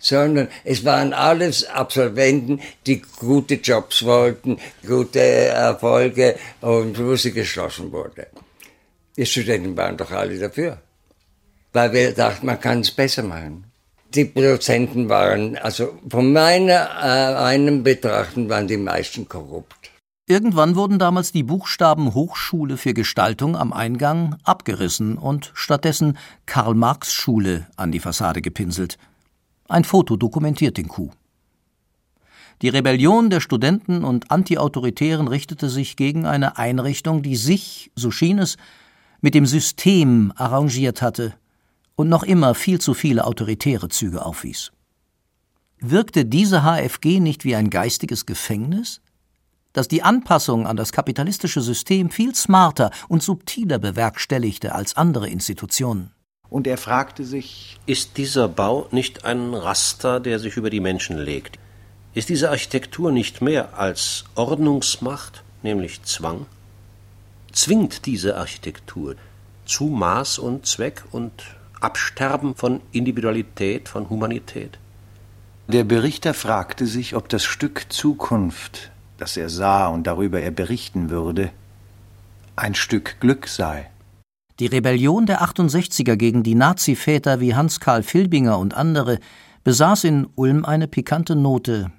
sondern 0.00 0.48
es 0.64 0.84
waren 0.84 1.12
alles 1.12 1.64
Absolventen, 1.68 2.60
die 2.86 3.02
gute 3.18 3.54
Jobs 3.54 4.04
wollten, 4.04 4.58
gute 4.84 5.20
Erfolge 5.20 6.36
und 6.60 6.98
wo 6.98 7.14
sie 7.14 7.32
geschlossen 7.32 7.92
wurde. 7.92 8.26
Die 9.16 9.26
Studenten 9.26 9.76
waren 9.76 9.96
doch 9.96 10.10
alle 10.10 10.38
dafür, 10.38 10.78
weil 11.72 11.92
wir 11.92 12.12
dachten, 12.12 12.46
man 12.46 12.60
kann 12.60 12.80
es 12.80 12.90
besser 12.90 13.22
machen. 13.22 13.64
Die 14.14 14.24
Produzenten 14.24 15.08
waren, 15.08 15.56
also 15.56 15.98
von 16.08 16.32
meiner 16.32 16.88
äh, 17.00 17.36
einem 17.36 17.84
Betrachten 17.84 18.48
waren 18.48 18.66
die 18.66 18.76
meisten 18.76 19.28
korrupt. 19.28 19.90
Irgendwann 20.26 20.74
wurden 20.76 20.98
damals 20.98 21.32
die 21.32 21.42
Buchstaben 21.42 22.14
Hochschule 22.14 22.76
für 22.76 22.94
Gestaltung 22.94 23.56
am 23.56 23.72
Eingang 23.72 24.36
abgerissen 24.44 25.18
und 25.18 25.50
stattdessen 25.54 26.18
Karl 26.46 26.74
Marx 26.74 27.12
Schule 27.12 27.66
an 27.76 27.92
die 27.92 28.00
Fassade 28.00 28.40
gepinselt. 28.40 28.96
Ein 29.70 29.84
Foto 29.84 30.16
dokumentiert 30.16 30.78
den 30.78 30.88
Coup. 30.88 31.12
Die 32.60 32.68
Rebellion 32.68 33.30
der 33.30 33.38
Studenten 33.38 34.02
und 34.02 34.28
Antiautoritären 34.32 35.28
richtete 35.28 35.70
sich 35.70 35.94
gegen 35.94 36.26
eine 36.26 36.58
Einrichtung, 36.58 37.22
die 37.22 37.36
sich, 37.36 37.92
so 37.94 38.10
schien 38.10 38.40
es, 38.40 38.56
mit 39.20 39.32
dem 39.34 39.46
System 39.46 40.32
arrangiert 40.34 41.02
hatte 41.02 41.34
und 41.94 42.08
noch 42.08 42.24
immer 42.24 42.56
viel 42.56 42.80
zu 42.80 42.94
viele 42.94 43.24
autoritäre 43.24 43.88
Züge 43.88 44.26
aufwies. 44.26 44.72
Wirkte 45.78 46.24
diese 46.24 46.62
HFG 46.62 47.20
nicht 47.20 47.44
wie 47.44 47.54
ein 47.54 47.70
geistiges 47.70 48.26
Gefängnis, 48.26 49.00
das 49.72 49.86
die 49.86 50.02
Anpassung 50.02 50.66
an 50.66 50.76
das 50.76 50.90
kapitalistische 50.90 51.60
System 51.60 52.10
viel 52.10 52.34
smarter 52.34 52.90
und 53.08 53.22
subtiler 53.22 53.78
bewerkstelligte 53.78 54.74
als 54.74 54.96
andere 54.96 55.28
Institutionen? 55.28 56.10
Und 56.50 56.66
er 56.66 56.76
fragte 56.76 57.24
sich 57.24 57.78
Ist 57.86 58.18
dieser 58.18 58.48
Bau 58.48 58.88
nicht 58.90 59.24
ein 59.24 59.54
Raster, 59.54 60.20
der 60.20 60.38
sich 60.38 60.56
über 60.56 60.68
die 60.68 60.80
Menschen 60.80 61.16
legt? 61.16 61.58
Ist 62.12 62.28
diese 62.28 62.50
Architektur 62.50 63.12
nicht 63.12 63.40
mehr 63.40 63.78
als 63.78 64.24
Ordnungsmacht, 64.34 65.44
nämlich 65.62 66.02
Zwang? 66.02 66.46
Zwingt 67.52 68.04
diese 68.06 68.36
Architektur 68.36 69.14
zu 69.64 69.84
Maß 69.84 70.38
und 70.38 70.66
Zweck 70.66 71.04
und 71.12 71.32
Absterben 71.80 72.56
von 72.56 72.80
Individualität, 72.92 73.88
von 73.88 74.10
Humanität? 74.10 74.78
Der 75.68 75.84
Berichter 75.84 76.34
fragte 76.34 76.86
sich, 76.86 77.14
ob 77.14 77.28
das 77.28 77.44
Stück 77.44 77.86
Zukunft, 77.90 78.90
das 79.18 79.36
er 79.36 79.48
sah 79.48 79.86
und 79.86 80.04
darüber 80.06 80.40
er 80.40 80.50
berichten 80.50 81.10
würde, 81.10 81.52
ein 82.56 82.74
Stück 82.74 83.20
Glück 83.20 83.46
sei. 83.46 83.88
Die 84.60 84.66
Rebellion 84.66 85.24
der 85.24 85.40
68er 85.42 86.16
gegen 86.16 86.42
die 86.42 86.54
Naziväter 86.54 87.40
wie 87.40 87.54
Hans 87.54 87.80
Karl 87.80 88.02
Filbinger 88.02 88.58
und 88.58 88.74
andere 88.74 89.18
besaß 89.64 90.04
in 90.04 90.28
Ulm 90.34 90.66
eine 90.66 90.86
pikante 90.86 91.34
Note, 91.34 91.90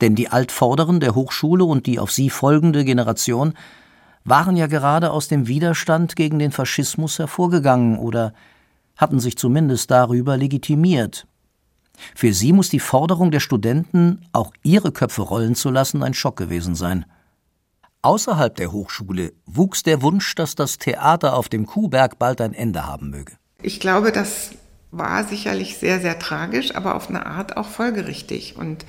denn 0.00 0.16
die 0.16 0.28
Altvorderen 0.28 0.98
der 0.98 1.14
Hochschule 1.14 1.62
und 1.62 1.86
die 1.86 2.00
auf 2.00 2.10
sie 2.10 2.28
folgende 2.28 2.84
Generation 2.84 3.54
waren 4.24 4.56
ja 4.56 4.66
gerade 4.66 5.12
aus 5.12 5.28
dem 5.28 5.46
Widerstand 5.46 6.16
gegen 6.16 6.40
den 6.40 6.50
Faschismus 6.50 7.20
hervorgegangen 7.20 7.98
oder 7.98 8.34
hatten 8.96 9.20
sich 9.20 9.38
zumindest 9.38 9.88
darüber 9.92 10.36
legitimiert. 10.36 11.28
Für 12.16 12.32
sie 12.32 12.52
muss 12.52 12.68
die 12.68 12.80
Forderung 12.80 13.30
der 13.30 13.38
Studenten, 13.38 14.26
auch 14.32 14.52
ihre 14.64 14.90
Köpfe 14.90 15.22
rollen 15.22 15.54
zu 15.54 15.70
lassen, 15.70 16.02
ein 16.02 16.14
Schock 16.14 16.36
gewesen 16.36 16.74
sein. 16.74 17.06
Außerhalb 18.06 18.54
der 18.54 18.70
Hochschule 18.70 19.32
wuchs 19.46 19.82
der 19.82 20.00
Wunsch, 20.00 20.36
dass 20.36 20.54
das 20.54 20.78
Theater 20.78 21.34
auf 21.34 21.48
dem 21.48 21.66
Kuhberg 21.66 22.20
bald 22.20 22.40
ein 22.40 22.54
Ende 22.54 22.86
haben 22.86 23.10
möge. 23.10 23.32
Ich 23.62 23.80
glaube, 23.80 24.12
das 24.12 24.52
war 24.92 25.24
sicherlich 25.24 25.78
sehr, 25.78 26.00
sehr 26.00 26.16
tragisch, 26.20 26.72
aber 26.76 26.94
auf 26.94 27.08
eine 27.08 27.26
Art 27.26 27.56
auch 27.56 27.66
folgerichtig. 27.66 28.54
Und 28.56 28.86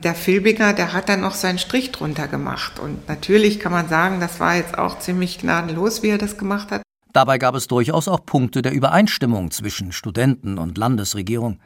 der 0.00 0.14
Filbinger, 0.14 0.74
der 0.74 0.92
hat 0.92 1.08
dann 1.08 1.22
noch 1.22 1.34
seinen 1.34 1.58
Strich 1.58 1.90
drunter 1.90 2.28
gemacht. 2.28 2.78
Und 2.78 3.08
natürlich 3.08 3.58
kann 3.58 3.72
man 3.72 3.88
sagen, 3.88 4.20
das 4.20 4.38
war 4.38 4.54
jetzt 4.54 4.78
auch 4.78 5.00
ziemlich 5.00 5.38
gnadenlos, 5.38 6.04
wie 6.04 6.10
er 6.10 6.18
das 6.18 6.38
gemacht 6.38 6.70
hat. 6.70 6.82
Dabei 7.12 7.38
gab 7.38 7.56
es 7.56 7.66
durchaus 7.66 8.06
auch 8.06 8.24
Punkte 8.24 8.62
der 8.62 8.70
Übereinstimmung 8.70 9.50
zwischen 9.50 9.90
Studenten 9.90 10.58
und 10.58 10.78
Landesregierung. 10.78 11.58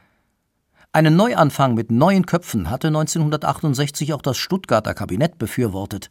Einen 0.93 1.15
Neuanfang 1.15 1.75
mit 1.75 1.91
neuen 1.91 2.25
Köpfen 2.25 2.71
hatte 2.71 2.87
1968 2.87 4.15
auch 4.15 4.23
das 4.23 4.39
Stuttgarter 4.39 4.95
Kabinett 4.95 5.37
befürwortet. 5.37 6.09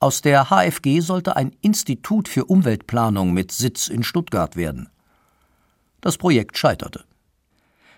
Aus 0.00 0.20
der 0.22 0.50
HFG 0.50 1.00
sollte 1.00 1.36
ein 1.36 1.56
Institut 1.60 2.28
für 2.28 2.44
Umweltplanung 2.44 3.32
mit 3.32 3.52
Sitz 3.52 3.88
in 3.88 4.02
Stuttgart 4.02 4.56
werden. 4.56 4.88
Das 6.00 6.16
Projekt 6.16 6.56
scheiterte. 6.56 7.04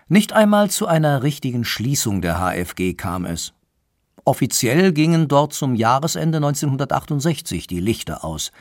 Nicht 0.07 0.33
einmal 0.33 0.69
zu 0.69 0.87
einer 0.87 1.23
richtigen 1.23 1.63
Schließung 1.63 2.21
der 2.21 2.39
HFG 2.39 2.95
kam 2.95 3.25
es. 3.25 3.53
Offiziell 4.25 4.91
gingen 4.93 5.27
dort 5.27 5.53
zum 5.53 5.75
Jahresende 5.75 6.37
1968 6.37 7.67
die 7.67 7.79
Lichter 7.79 8.23
aus 8.23 8.51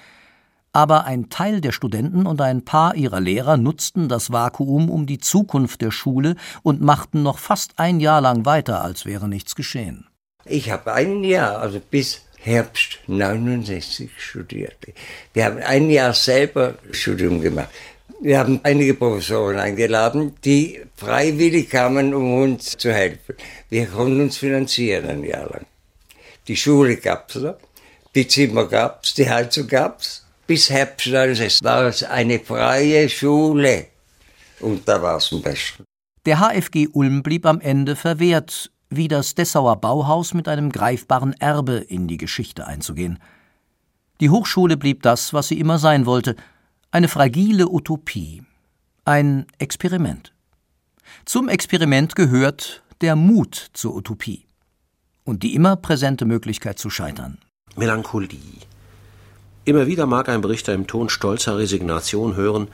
aber 0.73 1.05
ein 1.05 1.29
Teil 1.31 1.61
der 1.61 1.73
Studenten 1.73 2.27
und 2.27 2.41
ein 2.41 2.65
paar 2.65 2.95
ihrer 2.95 3.21
Lehrer 3.21 3.57
nutzten 3.57 4.09
das 4.09 4.31
Vakuum 4.33 4.89
um 4.89 5.07
die 5.07 5.19
Zukunft 5.19 5.81
der 5.81 5.91
Schule 5.91 6.37
und 6.63 6.81
machten 6.81 7.23
noch 7.23 7.39
fast 7.39 7.79
ein 7.79 8.01
Jahr 8.01 8.21
lang 8.21 8.45
weiter, 8.45 8.83
als 8.83 9.05
wäre 9.05 9.29
nichts 9.29 9.55
geschehen. 9.55 10.07
Ich 10.45 10.71
habe 10.71 10.93
ein 10.93 11.25
Jahr, 11.25 11.59
also 11.59 11.81
bis 11.91 12.23
Herbst 12.43 12.99
69 13.07 14.11
studiert. 14.17 14.77
Wir 15.33 15.45
haben 15.45 15.59
ein 15.59 15.91
Jahr 15.91 16.15
selber 16.15 16.75
Studium 16.91 17.41
gemacht. 17.41 17.69
Wir 18.21 18.39
haben 18.39 18.61
einige 18.63 18.95
Professoren 18.95 19.59
eingeladen, 19.59 20.35
die 20.45 20.81
freiwillig 20.97 21.71
kamen, 21.71 22.13
um 22.15 22.43
uns 22.43 22.77
zu 22.77 22.93
helfen. 22.93 23.35
Wir 23.69 23.87
konnten 23.87 24.21
uns 24.21 24.37
finanzieren 24.37 25.09
ein 25.09 25.25
Jahr 25.25 25.49
lang. 25.51 25.67
Die 26.49 26.57
Schule 26.57 26.97
gab 26.97 27.35
es, 27.35 27.43
die 28.15 28.27
Zimmer 28.27 28.67
gab 28.67 29.05
es, 29.05 29.15
die 29.15 29.29
Heizung 29.29 29.67
gab 29.69 30.01
es 30.01 30.25
bis 30.51 30.69
Herbst 30.69 31.07
69 31.07 31.63
war 31.63 31.85
es 31.85 32.03
eine 32.03 32.41
freie 32.41 33.09
Schule. 33.09 33.87
Und 34.59 34.89
da 34.89 35.01
war 35.01 35.19
es 35.19 35.33
am 35.33 35.43
besten. 35.43 35.85
Der 36.27 36.41
HFG 36.41 36.89
Ulm 36.93 37.23
blieb 37.23 37.47
am 37.47 37.61
Ende 37.61 37.95
verwehrt, 37.95 38.73
wie 38.91 39.09
das 39.09 39.35
Dessauer 39.35 39.77
Bauhaus 39.77 40.35
mit 40.35 40.49
einem 40.49 40.71
greifbaren 40.71 41.33
Erbe 41.35 41.77
in 41.77 42.09
die 42.09 42.17
Geschichte 42.17 42.67
einzugehen. 42.67 43.19
Die 44.21 44.31
Hochschule 44.31 44.77
blieb 44.77 45.03
das, 45.03 45.33
was 45.33 45.49
sie 45.49 45.59
immer 45.59 45.79
sein 45.79 46.05
wollte, 46.05 46.37
eine 46.91 47.09
fragile 47.09 47.69
Utopie, 47.69 48.43
ein 49.05 49.47
Experiment. 49.59 50.35
Zum 51.25 51.49
Experiment 51.49 52.17
gehört 52.17 52.83
der 53.01 53.17
Mut 53.17 53.71
zur 53.73 53.95
Utopie 53.95 54.45
und 55.25 55.43
die 55.43 55.55
immer 55.55 55.77
präsente 55.77 56.25
Möglichkeit 56.25 56.79
zu 56.79 56.91
scheitern. 56.91 57.39
Melancholie, 57.77 58.59
Immer 59.65 59.87
wieder 59.87 60.07
mag 60.07 60.29
ein 60.29 60.41
Berichter 60.41 60.73
im 60.73 60.87
Ton 60.87 61.09
stolzer 61.09 61.59
Resignation 61.59 62.35
hören, 62.35 62.69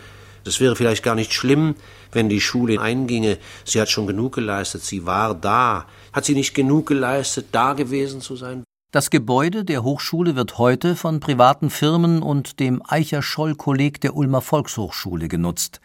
es 0.47 0.61
wäre 0.61 0.77
vielleicht 0.77 1.03
gar 1.03 1.15
nicht 1.15 1.33
schlimm, 1.33 1.75
wenn 2.13 2.29
die 2.29 2.41
Schule 2.41 2.81
einginge, 2.81 3.39
sie 3.65 3.81
hat 3.81 3.91
schon 3.91 4.07
genug 4.07 4.35
geleistet, 4.35 4.83
sie 4.83 5.07
war 5.07 5.35
da. 5.35 5.87
Hat 6.13 6.25
sie 6.25 6.35
nicht 6.35 6.55
genug 6.55 6.87
geleistet, 6.87 7.49
da 7.53 7.73
gewesen 7.73 8.21
zu 8.21 8.37
sein? 8.37 8.65
Das 8.93 9.11
Gebäude 9.11 9.65
der 9.65 9.83
Hochschule 9.83 10.37
wird 10.37 10.59
heute 10.59 10.97
von 10.97 11.21
privaten 11.21 11.71
Firmen 11.71 12.23
und 12.23 12.61
dem 12.61 12.81
Eicher-Scholl-Kolleg 12.87 14.01
der 14.01 14.17
Ulmer 14.17 14.41
Volkshochschule 14.41 15.29
genutzt, 15.29 15.81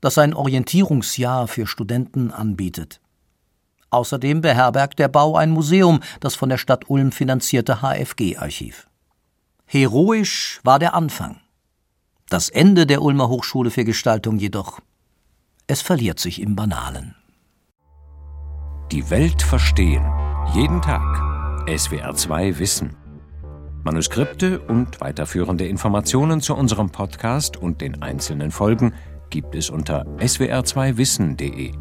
das 0.00 0.16
ein 0.16 0.32
Orientierungsjahr 0.32 1.48
für 1.48 1.66
Studenten 1.66 2.30
anbietet. 2.30 3.00
Außerdem 3.90 4.40
beherbergt 4.40 5.00
der 5.00 5.08
Bau 5.08 5.36
ein 5.36 5.50
Museum, 5.50 6.00
das 6.20 6.36
von 6.36 6.48
der 6.48 6.58
Stadt 6.58 6.88
Ulm 6.88 7.10
finanzierte 7.12 7.82
HFG-Archiv. 7.82 8.86
Heroisch 9.66 10.60
war 10.62 10.78
der 10.78 10.94
Anfang. 10.94 11.40
Das 12.30 12.48
Ende 12.48 12.86
der 12.86 13.02
Ulmer 13.02 13.28
Hochschule 13.28 13.72
für 13.72 13.84
Gestaltung 13.84 14.38
jedoch, 14.38 14.78
es 15.66 15.82
verliert 15.82 16.20
sich 16.20 16.40
im 16.40 16.54
Banalen. 16.54 17.16
Die 18.92 19.10
Welt 19.10 19.42
verstehen. 19.42 20.08
Jeden 20.54 20.80
Tag. 20.80 21.02
SWR2 21.66 22.60
Wissen. 22.60 22.96
Manuskripte 23.82 24.60
und 24.60 25.00
weiterführende 25.00 25.66
Informationen 25.66 26.40
zu 26.40 26.54
unserem 26.54 26.90
Podcast 26.90 27.56
und 27.56 27.80
den 27.80 28.00
einzelnen 28.00 28.52
Folgen 28.52 28.94
gibt 29.30 29.56
es 29.56 29.68
unter 29.68 30.06
swr2wissen.de. 30.18 31.72